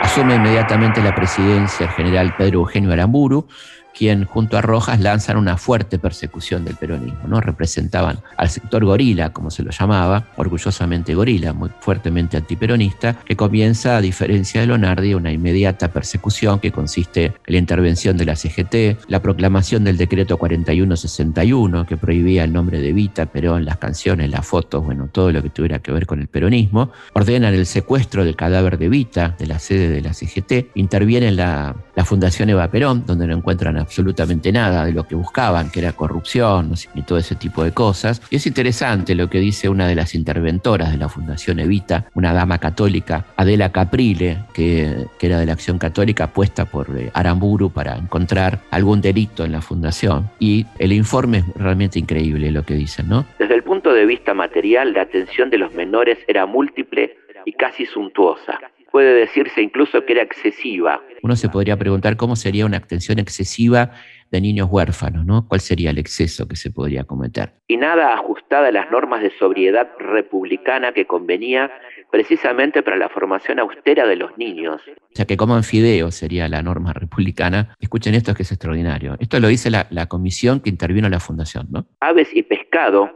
Asume 0.00 0.36
inmediatamente 0.36 1.02
la 1.02 1.14
presidencia 1.14 1.84
el 1.84 1.92
general 1.92 2.34
Pedro 2.38 2.60
Eugenio 2.60 2.90
Aramburu, 2.90 3.46
quien 3.96 4.24
junto 4.24 4.56
a 4.56 4.62
Rojas 4.62 5.00
lanzan 5.00 5.36
una 5.36 5.56
fuerte 5.56 5.98
persecución 5.98 6.64
del 6.64 6.76
peronismo, 6.76 7.26
¿no? 7.26 7.40
Representaban 7.40 8.20
al 8.36 8.48
sector 8.48 8.84
gorila, 8.84 9.32
como 9.32 9.50
se 9.50 9.62
lo 9.62 9.70
llamaba, 9.70 10.26
orgullosamente 10.36 11.14
gorila, 11.14 11.52
muy 11.52 11.70
fuertemente 11.80 12.36
antiperonista, 12.36 13.14
que 13.24 13.36
comienza, 13.36 13.96
a 13.96 14.00
diferencia 14.00 14.60
de 14.60 14.66
Lonardi, 14.66 15.14
una 15.14 15.32
inmediata 15.32 15.92
persecución 15.92 16.60
que 16.60 16.72
consiste 16.72 17.26
en 17.26 17.32
la 17.46 17.58
intervención 17.58 18.16
de 18.16 18.24
la 18.24 18.36
CGT, 18.36 19.08
la 19.08 19.20
proclamación 19.20 19.84
del 19.84 19.96
decreto 19.96 20.38
4161, 20.38 21.86
que 21.86 21.96
prohibía 21.96 22.44
el 22.44 22.52
nombre 22.52 22.80
de 22.80 22.92
Vita, 22.92 23.26
Perón, 23.26 23.64
las 23.64 23.76
canciones, 23.76 24.30
las 24.30 24.46
fotos, 24.46 24.84
bueno, 24.84 25.08
todo 25.10 25.32
lo 25.32 25.42
que 25.42 25.50
tuviera 25.50 25.78
que 25.80 25.92
ver 25.92 26.06
con 26.06 26.20
el 26.20 26.28
peronismo, 26.28 26.90
ordenan 27.12 27.54
el 27.54 27.66
secuestro 27.66 28.24
del 28.24 28.36
cadáver 28.36 28.78
de 28.78 28.88
Vita, 28.88 29.34
de 29.38 29.46
la 29.46 29.58
sede 29.58 29.88
de 29.88 30.00
la 30.00 30.12
CGT, 30.12 30.72
interviene 30.74 31.30
la, 31.30 31.74
la 31.94 32.04
Fundación 32.04 32.50
Eva 32.50 32.68
Perón, 32.68 33.04
donde 33.06 33.26
no 33.26 33.36
encuentran 33.36 33.76
absolutamente 33.76 34.52
nada 34.52 34.84
de 34.84 34.92
lo 34.92 35.06
que 35.06 35.14
buscaban, 35.14 35.70
que 35.70 35.80
era 35.80 35.92
corrupción 35.92 36.72
y 36.94 37.02
todo 37.02 37.18
ese 37.18 37.34
tipo 37.34 37.64
de 37.64 37.72
cosas. 37.72 38.22
Y 38.30 38.36
es 38.36 38.46
interesante 38.46 39.14
lo 39.14 39.28
que 39.28 39.38
dice 39.38 39.68
una 39.68 39.86
de 39.86 39.94
las 39.94 40.14
interventoras 40.14 40.92
de 40.92 40.98
la 40.98 41.08
Fundación 41.08 41.60
Evita, 41.60 42.06
una 42.14 42.32
dama 42.32 42.58
católica, 42.58 43.26
Adela 43.36 43.72
Caprile, 43.72 44.38
que, 44.54 45.06
que 45.18 45.26
era 45.26 45.38
de 45.38 45.46
la 45.46 45.52
Acción 45.52 45.78
Católica, 45.78 46.28
puesta 46.28 46.64
por 46.64 46.88
eh, 46.98 47.10
Aramburu 47.14 47.70
para 47.70 47.96
encontrar 47.96 48.60
algún 48.70 49.00
delito 49.00 49.44
en 49.44 49.52
la 49.52 49.60
fundación. 49.60 50.30
Y 50.38 50.66
el 50.78 50.92
informe 50.92 51.38
es 51.38 51.54
realmente 51.54 51.98
increíble 51.98 52.50
lo 52.50 52.64
que 52.64 52.74
dicen, 52.74 53.08
¿no? 53.08 53.26
Desde 53.38 53.54
el 53.54 53.62
punto 53.62 53.92
de 53.92 54.06
vista 54.06 54.34
material, 54.34 54.92
la 54.92 55.02
atención 55.02 55.50
de 55.50 55.58
los 55.58 55.74
menores 55.74 56.18
era 56.26 56.46
múltiple 56.46 57.16
y 57.44 57.52
casi 57.52 57.86
suntuosa 57.86 58.60
puede 58.92 59.14
decirse 59.14 59.62
incluso 59.62 60.04
que 60.04 60.12
era 60.12 60.22
excesiva. 60.22 61.02
Uno 61.22 61.34
se 61.34 61.48
podría 61.48 61.76
preguntar 61.76 62.16
cómo 62.16 62.36
sería 62.36 62.66
una 62.66 62.76
atención 62.76 63.18
excesiva 63.18 63.92
de 64.30 64.40
niños 64.40 64.68
huérfanos, 64.70 65.26
¿no? 65.26 65.46
¿Cuál 65.48 65.60
sería 65.60 65.90
el 65.90 65.98
exceso 65.98 66.46
que 66.46 66.56
se 66.56 66.70
podría 66.70 67.04
cometer? 67.04 67.54
Y 67.66 67.76
nada 67.76 68.14
ajustada 68.14 68.68
a 68.68 68.72
las 68.72 68.90
normas 68.90 69.22
de 69.22 69.30
sobriedad 69.38 69.88
republicana 69.98 70.92
que 70.92 71.06
convenía 71.06 71.70
precisamente 72.10 72.82
para 72.82 72.96
la 72.96 73.08
formación 73.08 73.58
austera 73.58 74.06
de 74.06 74.16
los 74.16 74.36
niños. 74.36 74.80
O 74.86 75.14
sea, 75.14 75.26
que 75.26 75.36
coman 75.36 75.64
fideo 75.64 76.10
sería 76.10 76.48
la 76.48 76.62
norma 76.62 76.92
republicana. 76.92 77.74
Escuchen 77.80 78.14
esto 78.14 78.34
que 78.34 78.42
es 78.42 78.52
extraordinario. 78.52 79.16
Esto 79.18 79.40
lo 79.40 79.48
dice 79.48 79.70
la, 79.70 79.86
la 79.90 80.06
comisión 80.06 80.60
que 80.60 80.70
intervino 80.70 81.06
en 81.06 81.12
la 81.12 81.20
fundación, 81.20 81.68
¿no? 81.70 81.86
Aves 82.00 82.28
y 82.34 82.42
pescado 82.42 83.10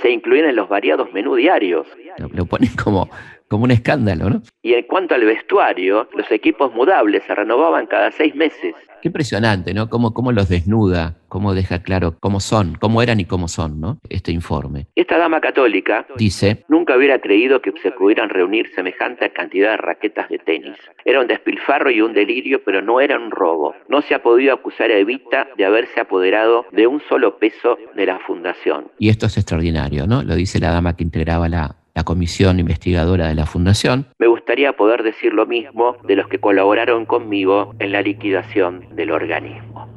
se 0.00 0.10
incluyen 0.10 0.46
en 0.46 0.56
los 0.56 0.68
variados 0.68 1.12
menú 1.12 1.34
diarios. 1.34 1.86
Lo, 2.18 2.28
lo 2.28 2.46
ponen 2.46 2.70
como 2.82 3.10
como 3.52 3.64
un 3.64 3.70
escándalo, 3.70 4.30
¿no? 4.30 4.42
Y 4.62 4.72
en 4.72 4.84
cuanto 4.84 5.14
al 5.14 5.26
vestuario, 5.26 6.08
los 6.16 6.30
equipos 6.32 6.72
mudables 6.72 7.22
se 7.26 7.34
renovaban 7.34 7.86
cada 7.86 8.10
seis 8.10 8.34
meses. 8.34 8.74
Qué 9.02 9.08
impresionante, 9.08 9.74
¿no? 9.74 9.90
Cómo, 9.90 10.14
cómo 10.14 10.32
los 10.32 10.48
desnuda, 10.48 11.16
cómo 11.28 11.52
deja 11.52 11.82
claro 11.82 12.16
cómo 12.18 12.40
son, 12.40 12.76
cómo 12.80 13.02
eran 13.02 13.20
y 13.20 13.26
cómo 13.26 13.48
son, 13.48 13.78
¿no? 13.78 13.98
Este 14.08 14.32
informe. 14.32 14.86
Esta 14.94 15.18
dama 15.18 15.42
católica 15.42 16.06
dice, 16.16 16.64
nunca 16.68 16.96
hubiera 16.96 17.20
creído 17.20 17.60
que 17.60 17.72
se 17.82 17.90
pudieran 17.90 18.30
reunir 18.30 18.70
semejante 18.74 19.30
cantidad 19.32 19.72
de 19.72 19.76
raquetas 19.76 20.30
de 20.30 20.38
tenis. 20.38 20.78
Era 21.04 21.20
un 21.20 21.26
despilfarro 21.26 21.90
y 21.90 22.00
un 22.00 22.14
delirio, 22.14 22.62
pero 22.64 22.80
no 22.80 23.00
era 23.02 23.18
un 23.18 23.30
robo. 23.30 23.74
No 23.90 24.00
se 24.00 24.14
ha 24.14 24.22
podido 24.22 24.54
acusar 24.54 24.90
a 24.90 24.96
Evita 24.96 25.46
de 25.58 25.66
haberse 25.66 26.00
apoderado 26.00 26.64
de 26.72 26.86
un 26.86 27.02
solo 27.06 27.38
peso 27.38 27.76
de 27.94 28.06
la 28.06 28.18
fundación. 28.20 28.92
Y 28.98 29.10
esto 29.10 29.26
es 29.26 29.36
extraordinario, 29.36 30.06
¿no? 30.06 30.22
Lo 30.22 30.36
dice 30.36 30.58
la 30.58 30.70
dama 30.70 30.96
que 30.96 31.02
integraba 31.02 31.48
la, 31.48 31.81
la 31.94 32.04
comisión 32.04 32.58
investigadora 32.58 33.28
de 33.28 33.34
la 33.34 33.46
Fundación. 33.46 34.06
Me 34.18 34.26
gustaría 34.26 34.72
poder 34.74 35.02
decir 35.02 35.32
lo 35.32 35.46
mismo 35.46 35.96
de 36.06 36.16
los 36.16 36.28
que 36.28 36.38
colaboraron 36.38 37.06
conmigo 37.06 37.74
en 37.78 37.92
la 37.92 38.02
liquidación 38.02 38.86
del 38.94 39.10
organismo. 39.10 39.88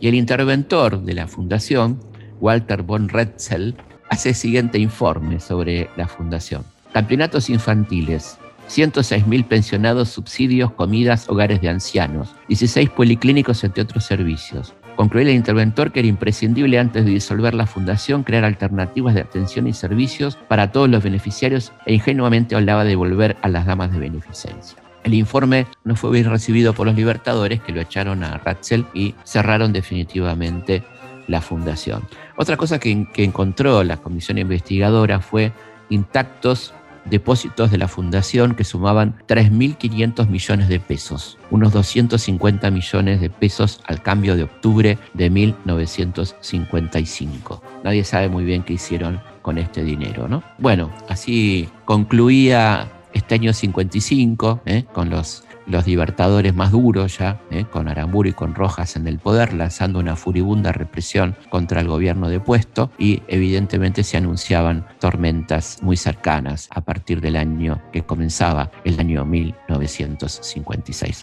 Y 0.00 0.08
el 0.08 0.14
interventor 0.14 1.00
de 1.02 1.14
la 1.14 1.26
Fundación, 1.26 2.00
Walter 2.40 2.82
von 2.82 3.08
Retzel, 3.08 3.76
hace 4.10 4.30
el 4.30 4.34
siguiente 4.34 4.78
informe 4.78 5.40
sobre 5.40 5.88
la 5.96 6.06
Fundación. 6.06 6.64
Campeonatos 6.92 7.50
infantiles, 7.50 8.38
106.000 8.68 9.46
pensionados, 9.46 10.08
subsidios, 10.08 10.72
comidas, 10.72 11.28
hogares 11.28 11.60
de 11.60 11.68
ancianos, 11.68 12.34
16 12.48 12.90
policlínicos 12.90 13.62
entre 13.64 13.82
otros 13.82 14.04
servicios, 14.04 14.74
Concluye 14.96 15.30
el 15.30 15.36
interventor 15.36 15.92
que 15.92 16.00
era 16.00 16.08
imprescindible 16.08 16.78
antes 16.78 17.04
de 17.04 17.10
disolver 17.10 17.54
la 17.54 17.66
fundación 17.66 18.22
crear 18.22 18.44
alternativas 18.44 19.14
de 19.14 19.20
atención 19.20 19.66
y 19.66 19.74
servicios 19.74 20.36
para 20.48 20.72
todos 20.72 20.88
los 20.88 21.04
beneficiarios 21.04 21.72
e 21.84 21.94
ingenuamente 21.94 22.56
hablaba 22.56 22.84
de 22.84 22.96
volver 22.96 23.36
a 23.42 23.48
las 23.48 23.66
damas 23.66 23.92
de 23.92 23.98
beneficencia. 23.98 24.78
El 25.04 25.12
informe 25.14 25.66
no 25.84 25.94
fue 25.94 26.10
bien 26.10 26.30
recibido 26.30 26.72
por 26.72 26.86
los 26.86 26.96
libertadores 26.96 27.60
que 27.60 27.72
lo 27.72 27.80
echaron 27.80 28.24
a 28.24 28.38
Ratzel 28.38 28.86
y 28.94 29.14
cerraron 29.22 29.72
definitivamente 29.72 30.82
la 31.28 31.42
fundación. 31.42 32.02
Otra 32.36 32.56
cosa 32.56 32.78
que 32.78 33.06
encontró 33.16 33.84
la 33.84 33.98
comisión 33.98 34.38
investigadora 34.38 35.20
fue 35.20 35.52
intactos 35.90 36.72
depósitos 37.10 37.70
de 37.70 37.76
la 37.78 37.88
fundación 37.88 38.54
que 38.54 38.64
sumaban 38.64 39.16
3.500 39.28 40.28
millones 40.28 40.68
de 40.68 40.80
pesos, 40.80 41.38
unos 41.50 41.72
250 41.72 42.70
millones 42.70 43.18
de 43.20 43.30
pesos 43.30 43.80
al 43.86 44.02
cambio 44.02 44.36
de 44.36 44.42
octubre 44.42 44.98
de 45.14 45.30
1955. 45.30 47.62
Nadie 47.84 48.04
sabe 48.04 48.28
muy 48.28 48.44
bien 48.44 48.62
qué 48.62 48.74
hicieron 48.74 49.18
con 49.42 49.56
este 49.58 49.82
dinero, 49.84 50.28
¿no? 50.28 50.42
Bueno, 50.58 50.90
así 51.08 51.68
concluía 51.84 52.88
este 53.12 53.36
año 53.36 53.52
55, 53.52 54.62
¿eh? 54.66 54.84
con 54.92 55.08
los 55.08 55.45
los 55.66 55.86
libertadores 55.86 56.54
más 56.54 56.72
duros 56.72 57.18
ya, 57.18 57.40
¿eh? 57.50 57.64
con 57.70 57.88
Aramburu 57.88 58.28
y 58.28 58.32
con 58.32 58.54
Rojas 58.54 58.96
en 58.96 59.06
el 59.06 59.18
poder, 59.18 59.52
lanzando 59.52 59.98
una 59.98 60.16
furibunda 60.16 60.72
represión 60.72 61.36
contra 61.50 61.80
el 61.80 61.88
gobierno 61.88 62.28
de 62.28 62.40
puesto 62.40 62.90
y 62.98 63.22
evidentemente 63.28 64.02
se 64.04 64.16
anunciaban 64.16 64.86
tormentas 65.00 65.82
muy 65.82 65.96
cercanas 65.96 66.68
a 66.72 66.80
partir 66.80 67.20
del 67.20 67.36
año 67.36 67.82
que 67.92 68.02
comenzaba, 68.02 68.70
el 68.84 68.98
año 69.00 69.24
1956. 69.24 71.22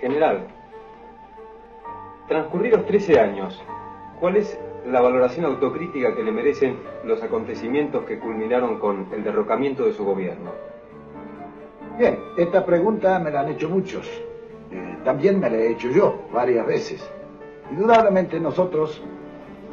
General, 0.00 0.46
transcurridos 2.28 2.84
13 2.86 3.20
años, 3.20 3.62
¿cuál 4.18 4.36
es 4.36 4.58
la 4.90 5.00
valoración 5.00 5.44
autocrítica 5.44 6.16
que 6.16 6.24
le 6.24 6.32
merecen 6.32 6.76
los 7.04 7.22
acontecimientos 7.22 8.04
que 8.04 8.18
culminaron 8.18 8.80
con 8.80 9.06
el 9.12 9.22
derrocamiento 9.22 9.84
de 9.84 9.92
su 9.92 10.04
gobierno? 10.04 10.71
Bien, 11.98 12.18
esta 12.38 12.64
pregunta 12.64 13.18
me 13.18 13.30
la 13.30 13.40
han 13.40 13.50
hecho 13.50 13.68
muchos. 13.68 14.06
Eh, 14.70 14.98
también 15.04 15.38
me 15.38 15.50
la 15.50 15.56
he 15.56 15.72
hecho 15.72 15.90
yo 15.90 16.22
varias 16.32 16.66
veces. 16.66 17.06
Indudablemente 17.70 18.40
nosotros 18.40 19.02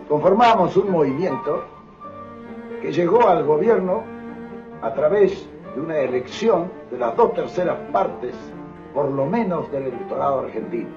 conformamos 0.09 0.75
un 0.75 0.91
movimiento 0.91 1.63
que 2.81 2.91
llegó 2.91 3.27
al 3.27 3.45
gobierno 3.45 4.03
a 4.81 4.93
través 4.93 5.47
de 5.75 5.81
una 5.81 5.97
elección 5.97 6.69
de 6.91 6.97
las 6.97 7.15
dos 7.15 7.33
terceras 7.33 7.77
partes, 7.91 8.35
por 8.93 9.09
lo 9.09 9.25
menos 9.25 9.71
del 9.71 9.83
electorado 9.83 10.41
argentino, 10.41 10.89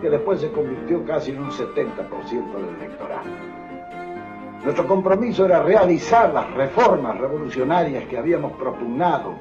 que 0.00 0.08
después 0.08 0.40
se 0.40 0.50
convirtió 0.50 1.04
casi 1.04 1.32
en 1.32 1.42
un 1.42 1.50
70% 1.50 2.54
del 2.54 2.74
electorado. 2.80 3.28
Nuestro 4.64 4.86
compromiso 4.86 5.44
era 5.44 5.62
realizar 5.62 6.32
las 6.32 6.50
reformas 6.54 7.18
revolucionarias 7.18 8.04
que 8.04 8.18
habíamos 8.18 8.52
propugnado 8.52 9.34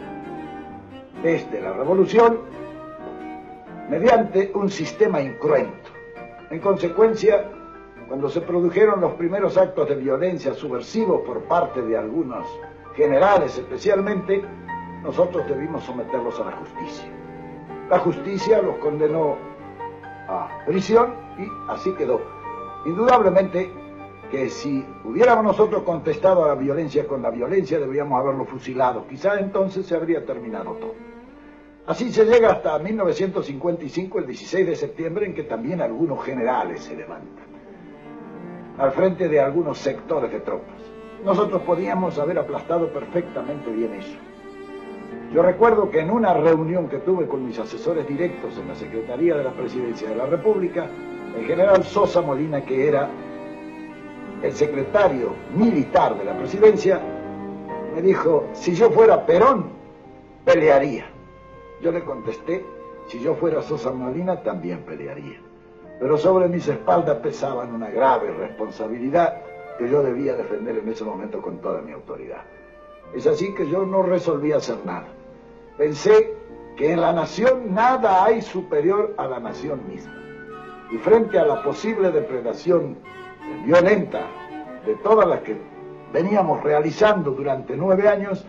desde 1.24 1.62
la 1.62 1.74
revolución 1.74 2.40
mediante 3.90 4.52
un 4.54 4.70
sistema 4.70 5.22
incruento, 5.22 5.90
En 6.52 6.60
consecuencia, 6.60 7.50
cuando 8.08 8.30
se 8.30 8.42
produjeron 8.42 9.02
los 9.02 9.14
primeros 9.14 9.58
actos 9.58 9.88
de 9.90 9.96
violencia 9.96 10.54
subversivos 10.54 11.22
por 11.22 11.44
parte 11.44 11.82
de 11.82 11.98
algunos 11.98 12.46
generales 12.96 13.58
especialmente, 13.58 14.44
nosotros 15.04 15.48
debimos 15.48 15.84
someterlos 15.84 16.40
a 16.40 16.46
la 16.46 16.52
justicia. 16.54 17.08
La 17.90 18.00
justicia 18.00 18.62
los 18.62 18.78
condenó 18.78 19.38
a 20.28 20.64
prisión 20.66 21.14
y 21.38 21.72
así 21.72 21.92
quedó. 21.94 22.22
Indudablemente 22.86 23.72
que 24.30 24.50
si 24.50 24.86
hubiéramos 25.04 25.44
nosotros 25.44 25.84
contestado 25.84 26.46
a 26.46 26.50
la 26.50 26.56
violencia 26.56 27.08
con 27.08 27.22
la 27.22 27.32
violencia, 27.32 27.80
deberíamos 27.80 28.20
haberlo 28.22 28.46
fusilado. 28.46 29.08
Quizá 29.08 29.40
entonces 29.40 29.86
se 29.86 29.96
habría 29.96 30.26
terminado 30.26 30.74
todo. 30.74 31.09
Así 31.90 32.12
se 32.12 32.24
llega 32.24 32.52
hasta 32.52 32.78
1955, 32.78 34.20
el 34.20 34.28
16 34.28 34.68
de 34.68 34.76
septiembre, 34.76 35.26
en 35.26 35.34
que 35.34 35.42
también 35.42 35.82
algunos 35.82 36.24
generales 36.24 36.84
se 36.84 36.96
levantan 36.96 37.48
al 38.78 38.92
frente 38.92 39.28
de 39.28 39.40
algunos 39.40 39.80
sectores 39.80 40.32
de 40.32 40.40
tropas. 40.42 40.80
Nosotros 41.26 41.64
podíamos 41.64 42.20
haber 42.20 42.38
aplastado 42.38 42.94
perfectamente 42.94 43.72
bien 43.72 43.96
eso. 43.96 44.20
Yo 45.34 45.42
recuerdo 45.42 45.90
que 45.90 46.02
en 46.02 46.12
una 46.12 46.36
reunión 46.36 46.90
que 46.90 47.00
tuve 47.00 47.28
con 47.28 47.44
mis 47.44 47.58
asesores 47.58 48.08
directos 48.08 48.56
en 48.60 48.68
la 48.68 48.76
Secretaría 48.76 49.36
de 49.36 49.46
la 49.46 49.54
Presidencia 49.54 50.10
de 50.10 50.16
la 50.16 50.28
República, 50.28 50.88
el 51.36 51.46
general 51.48 51.84
Sosa 51.84 52.22
Molina, 52.22 52.64
que 52.64 52.88
era 52.88 53.10
el 54.44 54.54
secretario 54.54 55.34
militar 55.56 56.16
de 56.20 56.26
la 56.26 56.38
presidencia, 56.38 57.02
me 57.96 58.04
dijo, 58.04 58.48
si 58.54 58.76
yo 58.76 58.92
fuera 58.92 59.26
Perón, 59.26 59.72
pelearía. 60.46 61.19
Yo 61.82 61.92
le 61.92 62.04
contesté, 62.04 62.66
si 63.08 63.20
yo 63.22 63.36
fuera 63.36 63.62
Sosa 63.62 63.92
Molina, 63.92 64.44
también 64.44 64.84
pelearía. 64.84 65.40
Pero 66.00 66.18
sobre 66.18 66.48
mis 66.48 66.68
espaldas 66.68 67.18
pesaban 67.18 67.74
una 67.74 67.90
grave 67.90 68.32
responsabilidad 68.32 69.42
que 69.78 69.90
yo 69.90 70.04
debía 70.04 70.36
defender 70.36 70.78
en 70.78 70.90
ese 70.90 71.04
momento 71.04 71.42
con 71.42 71.60
toda 71.60 71.82
mi 71.82 71.92
autoridad. 71.92 72.42
Es 73.14 73.26
así 73.28 73.54
que 73.54 73.70
yo 73.70 73.86
no 73.86 74.04
resolví 74.04 74.52
hacer 74.52 74.78
nada. 74.86 75.08
Pensé 75.78 76.36
que 76.78 76.92
en 76.92 77.02
la 77.02 77.14
nación 77.14 77.74
nada 77.74 78.24
hay 78.24 78.42
superior 78.42 79.14
a 79.18 79.28
la 79.28 79.40
nación 79.40 79.82
misma. 79.88 80.16
Y 80.92 80.98
frente 80.98 81.40
a 81.40 81.46
la 81.46 81.64
posible 81.64 82.12
depredación 82.12 82.98
violenta 83.66 84.28
de 84.86 84.96
todas 84.96 85.28
las 85.28 85.42
que 85.42 85.58
veníamos 86.14 86.64
realizando 86.64 87.32
durante 87.32 87.76
nueve 87.76 88.08
años, 88.08 88.46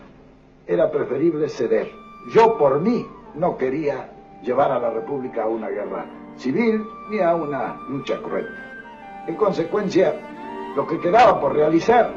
era 0.66 0.90
preferible 0.90 1.48
ceder. 1.48 1.90
Yo 2.32 2.58
por 2.58 2.80
mí 2.80 3.06
no 3.34 3.56
quería 3.56 4.10
llevar 4.42 4.72
a 4.72 4.78
la 4.78 4.90
República 4.90 5.44
a 5.44 5.48
una 5.48 5.68
guerra 5.68 6.06
civil 6.36 6.84
ni 7.10 7.20
a 7.20 7.34
una 7.34 7.74
lucha 7.88 8.20
cruenta. 8.22 8.70
En 9.26 9.34
consecuencia, 9.36 10.14
lo 10.74 10.86
que 10.86 10.98
quedaba 11.00 11.40
por 11.40 11.54
realizar 11.54 12.12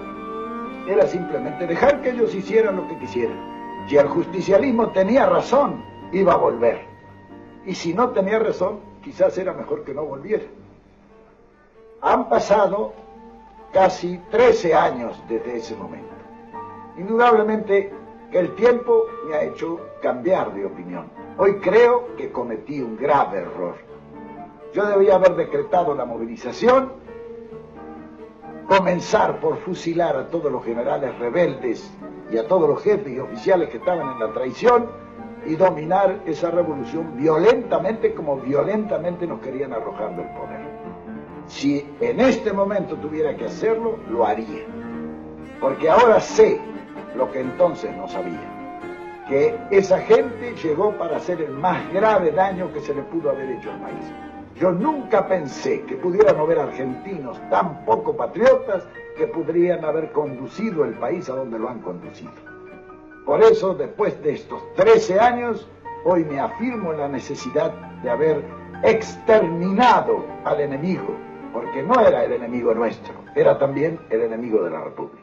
era 0.87 1.07
simplemente 1.07 1.67
dejar 1.67 2.01
que 2.01 2.11
ellos 2.11 2.33
hicieran 2.33 2.77
lo 2.77 2.87
que 2.87 2.97
quisieran. 2.97 3.37
Si 3.87 3.97
el 3.97 4.07
justicialismo 4.07 4.89
tenía 4.89 5.25
razón, 5.25 5.83
iba 6.11 6.33
a 6.33 6.37
volver. 6.37 6.85
Y 7.65 7.75
si 7.75 7.93
no 7.93 8.09
tenía 8.09 8.39
razón, 8.39 8.79
quizás 9.01 9.37
era 9.37 9.53
mejor 9.53 9.83
que 9.83 9.93
no 9.93 10.05
volviera. 10.05 10.45
Han 12.01 12.29
pasado 12.29 12.93
casi 13.71 14.17
13 14.29 14.73
años 14.73 15.21
desde 15.27 15.57
ese 15.57 15.75
momento. 15.75 16.13
Indudablemente 16.97 17.91
el 18.39 18.55
tiempo 18.55 19.05
me 19.27 19.35
ha 19.35 19.43
hecho 19.43 19.79
cambiar 20.01 20.53
de 20.53 20.65
opinión. 20.65 21.09
Hoy 21.37 21.55
creo 21.55 22.15
que 22.15 22.31
cometí 22.31 22.81
un 22.81 22.97
grave 22.97 23.39
error. 23.39 23.75
Yo 24.73 24.85
debía 24.85 25.15
haber 25.15 25.35
decretado 25.35 25.93
la 25.93 26.05
movilización, 26.05 26.93
comenzar 28.67 29.39
por 29.39 29.57
fusilar 29.57 30.15
a 30.15 30.29
todos 30.29 30.51
los 30.51 30.63
generales 30.63 31.17
rebeldes 31.19 31.91
y 32.31 32.37
a 32.37 32.47
todos 32.47 32.67
los 32.67 32.81
jefes 32.81 33.13
y 33.13 33.19
oficiales 33.19 33.69
que 33.69 33.77
estaban 33.77 34.13
en 34.13 34.19
la 34.19 34.33
traición 34.33 34.89
y 35.45 35.55
dominar 35.55 36.21
esa 36.25 36.49
revolución 36.49 37.15
violentamente 37.17 38.13
como 38.13 38.37
violentamente 38.37 39.27
nos 39.27 39.41
querían 39.41 39.73
arrojar 39.73 40.15
del 40.15 40.27
poder. 40.29 40.61
Si 41.47 41.85
en 41.99 42.19
este 42.19 42.53
momento 42.53 42.95
tuviera 42.95 43.35
que 43.35 43.45
hacerlo, 43.45 43.97
lo 44.09 44.25
haría. 44.25 44.65
Porque 45.63 45.89
ahora 45.89 46.19
sé 46.19 46.59
lo 47.15 47.31
que 47.31 47.39
entonces 47.39 47.95
no 47.95 48.05
sabía. 48.09 49.23
Que 49.29 49.57
esa 49.71 49.97
gente 49.99 50.53
llegó 50.61 50.91
para 50.97 51.15
hacer 51.15 51.41
el 51.41 51.51
más 51.51 51.89
grave 51.93 52.33
daño 52.33 52.73
que 52.73 52.81
se 52.81 52.93
le 52.93 53.01
pudo 53.03 53.29
haber 53.29 53.49
hecho 53.49 53.71
al 53.71 53.79
país. 53.79 54.11
Yo 54.59 54.73
nunca 54.73 55.25
pensé 55.25 55.83
que 55.83 55.95
pudieran 55.95 56.35
haber 56.35 56.59
argentinos 56.59 57.39
tan 57.49 57.85
poco 57.85 58.13
patriotas 58.17 58.85
que 59.15 59.25
podrían 59.27 59.85
haber 59.85 60.11
conducido 60.11 60.83
el 60.83 60.95
país 60.95 61.29
a 61.29 61.35
donde 61.35 61.57
lo 61.57 61.69
han 61.69 61.79
conducido. 61.79 62.33
Por 63.25 63.41
eso, 63.41 63.73
después 63.73 64.21
de 64.21 64.33
estos 64.33 64.61
13 64.73 65.17
años, 65.21 65.65
hoy 66.03 66.25
me 66.25 66.41
afirmo 66.41 66.91
en 66.91 66.99
la 66.99 67.07
necesidad 67.07 67.71
de 68.03 68.09
haber 68.09 68.43
exterminado 68.83 70.25
al 70.43 70.59
enemigo, 70.59 71.15
porque 71.53 71.81
no 71.83 72.01
era 72.01 72.25
el 72.25 72.33
enemigo 72.33 72.73
nuestro, 72.73 73.13
era 73.33 73.57
también 73.57 73.97
el 74.09 74.23
enemigo 74.23 74.61
de 74.61 74.69
la 74.69 74.81
República. 74.81 75.22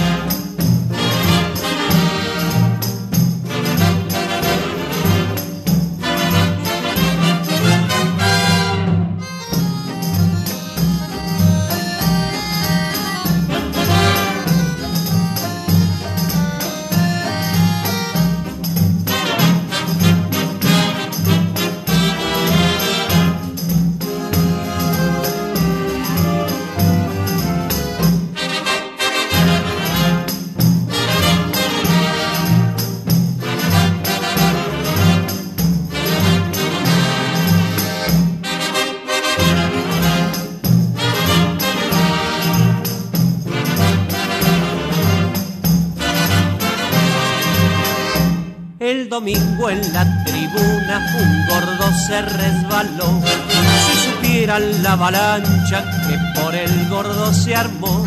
domingo 49.21 49.69
en 49.69 49.93
la 49.93 50.03
tribuna 50.25 51.05
un 51.19 51.45
gordo 51.47 51.91
se 52.07 52.23
resbaló. 52.23 53.21
Si 53.85 54.09
supieran 54.09 54.81
la 54.81 54.93
avalancha 54.93 55.85
que 56.07 56.17
por 56.41 56.55
el 56.55 56.89
gordo 56.89 57.31
se 57.31 57.55
armó, 57.55 58.03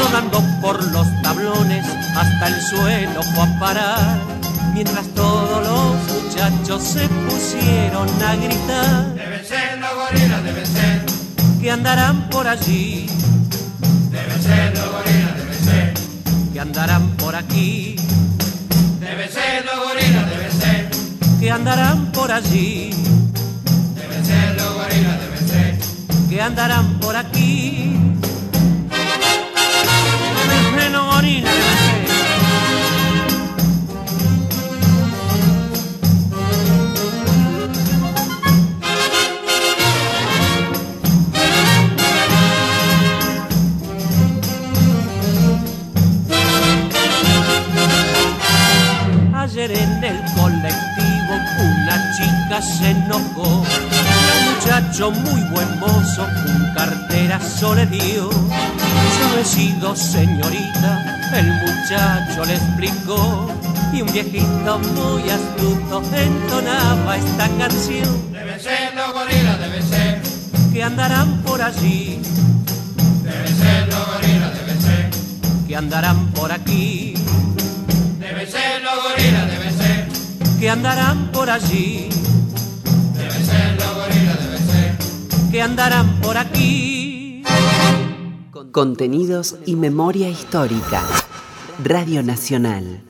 rodando 0.00 0.40
por 0.60 0.80
los 0.92 1.06
tablones 1.22 1.84
hasta 2.14 2.46
el 2.46 2.62
suelo 2.62 3.22
fue 3.34 3.42
a 3.42 3.58
parar. 3.58 4.18
Mientras 4.72 5.08
todos 5.16 5.66
los 5.66 6.22
muchachos 6.22 6.80
se 6.80 7.08
pusieron 7.08 8.08
a 8.22 8.36
gritar. 8.36 9.14
Deben 9.14 9.44
ser 9.44 9.80
los 9.80 9.94
gorilas, 9.96 10.44
deben 10.44 10.66
ser. 10.66 11.06
Que 11.60 11.70
andarán 11.72 12.30
por 12.30 12.46
allí. 12.46 13.08
Deben 14.12 14.42
ser 14.42 14.78
los 14.78 14.92
gorilas, 14.92 15.38
deben 15.38 15.64
ser. 15.64 15.94
Que 16.52 16.60
andarán 16.60 17.16
por 17.16 17.34
aquí 17.34 17.96
andarán 21.56 22.12
por 22.12 22.30
allí. 22.30 22.90
Deben 23.94 24.24
ser 24.26 24.56
los 24.56 24.74
gorilas, 24.74 25.20
deben 25.20 25.48
ser. 25.48 26.28
Que 26.28 26.42
andarán 26.42 27.00
por 27.00 27.16
aquí. 27.16 28.05
muchacho 54.96 55.10
muy 55.10 55.42
buen 55.50 55.78
mozo, 55.78 56.26
con 56.26 56.74
cartera 56.74 57.38
sole 57.38 57.84
dio. 57.86 58.30
Yo 58.30 59.38
he 59.38 59.44
sido 59.44 59.94
señorita, 59.94 61.20
el 61.34 61.52
muchacho 61.52 62.44
le 62.46 62.54
explicó, 62.54 63.50
y 63.92 64.00
un 64.00 64.10
viejito 64.10 64.78
muy 64.94 65.28
astuto 65.28 66.02
entonaba 66.14 67.16
esta 67.18 67.48
canción. 67.58 68.32
Debe 68.32 68.58
ser 68.58 68.94
los 68.94 69.12
gorilas, 69.12 69.60
debe 69.60 69.82
ser. 69.82 70.22
Que 70.72 70.82
andarán 70.82 71.42
por 71.42 71.60
allí. 71.60 72.18
Debe 73.22 73.48
ser 73.48 73.88
los 73.88 74.06
gorilas, 74.06 74.54
debe 74.54 74.80
ser. 74.80 75.10
Que 75.66 75.76
andarán 75.76 76.26
por 76.28 76.52
aquí. 76.52 77.14
Debe 78.18 78.46
ser 78.46 78.82
los 78.82 79.02
gorilas, 79.02 79.50
debe 79.50 79.70
ser. 79.72 80.08
Que 80.58 80.70
andarán 80.70 81.32
por 81.32 81.50
allí 81.50 82.15
andarán 85.60 86.20
por 86.20 86.36
aquí. 86.36 87.42
Contenidos 88.72 89.56
y 89.66 89.76
memoria 89.76 90.28
histórica. 90.28 91.02
Radio 91.82 92.22
Nacional. 92.22 93.02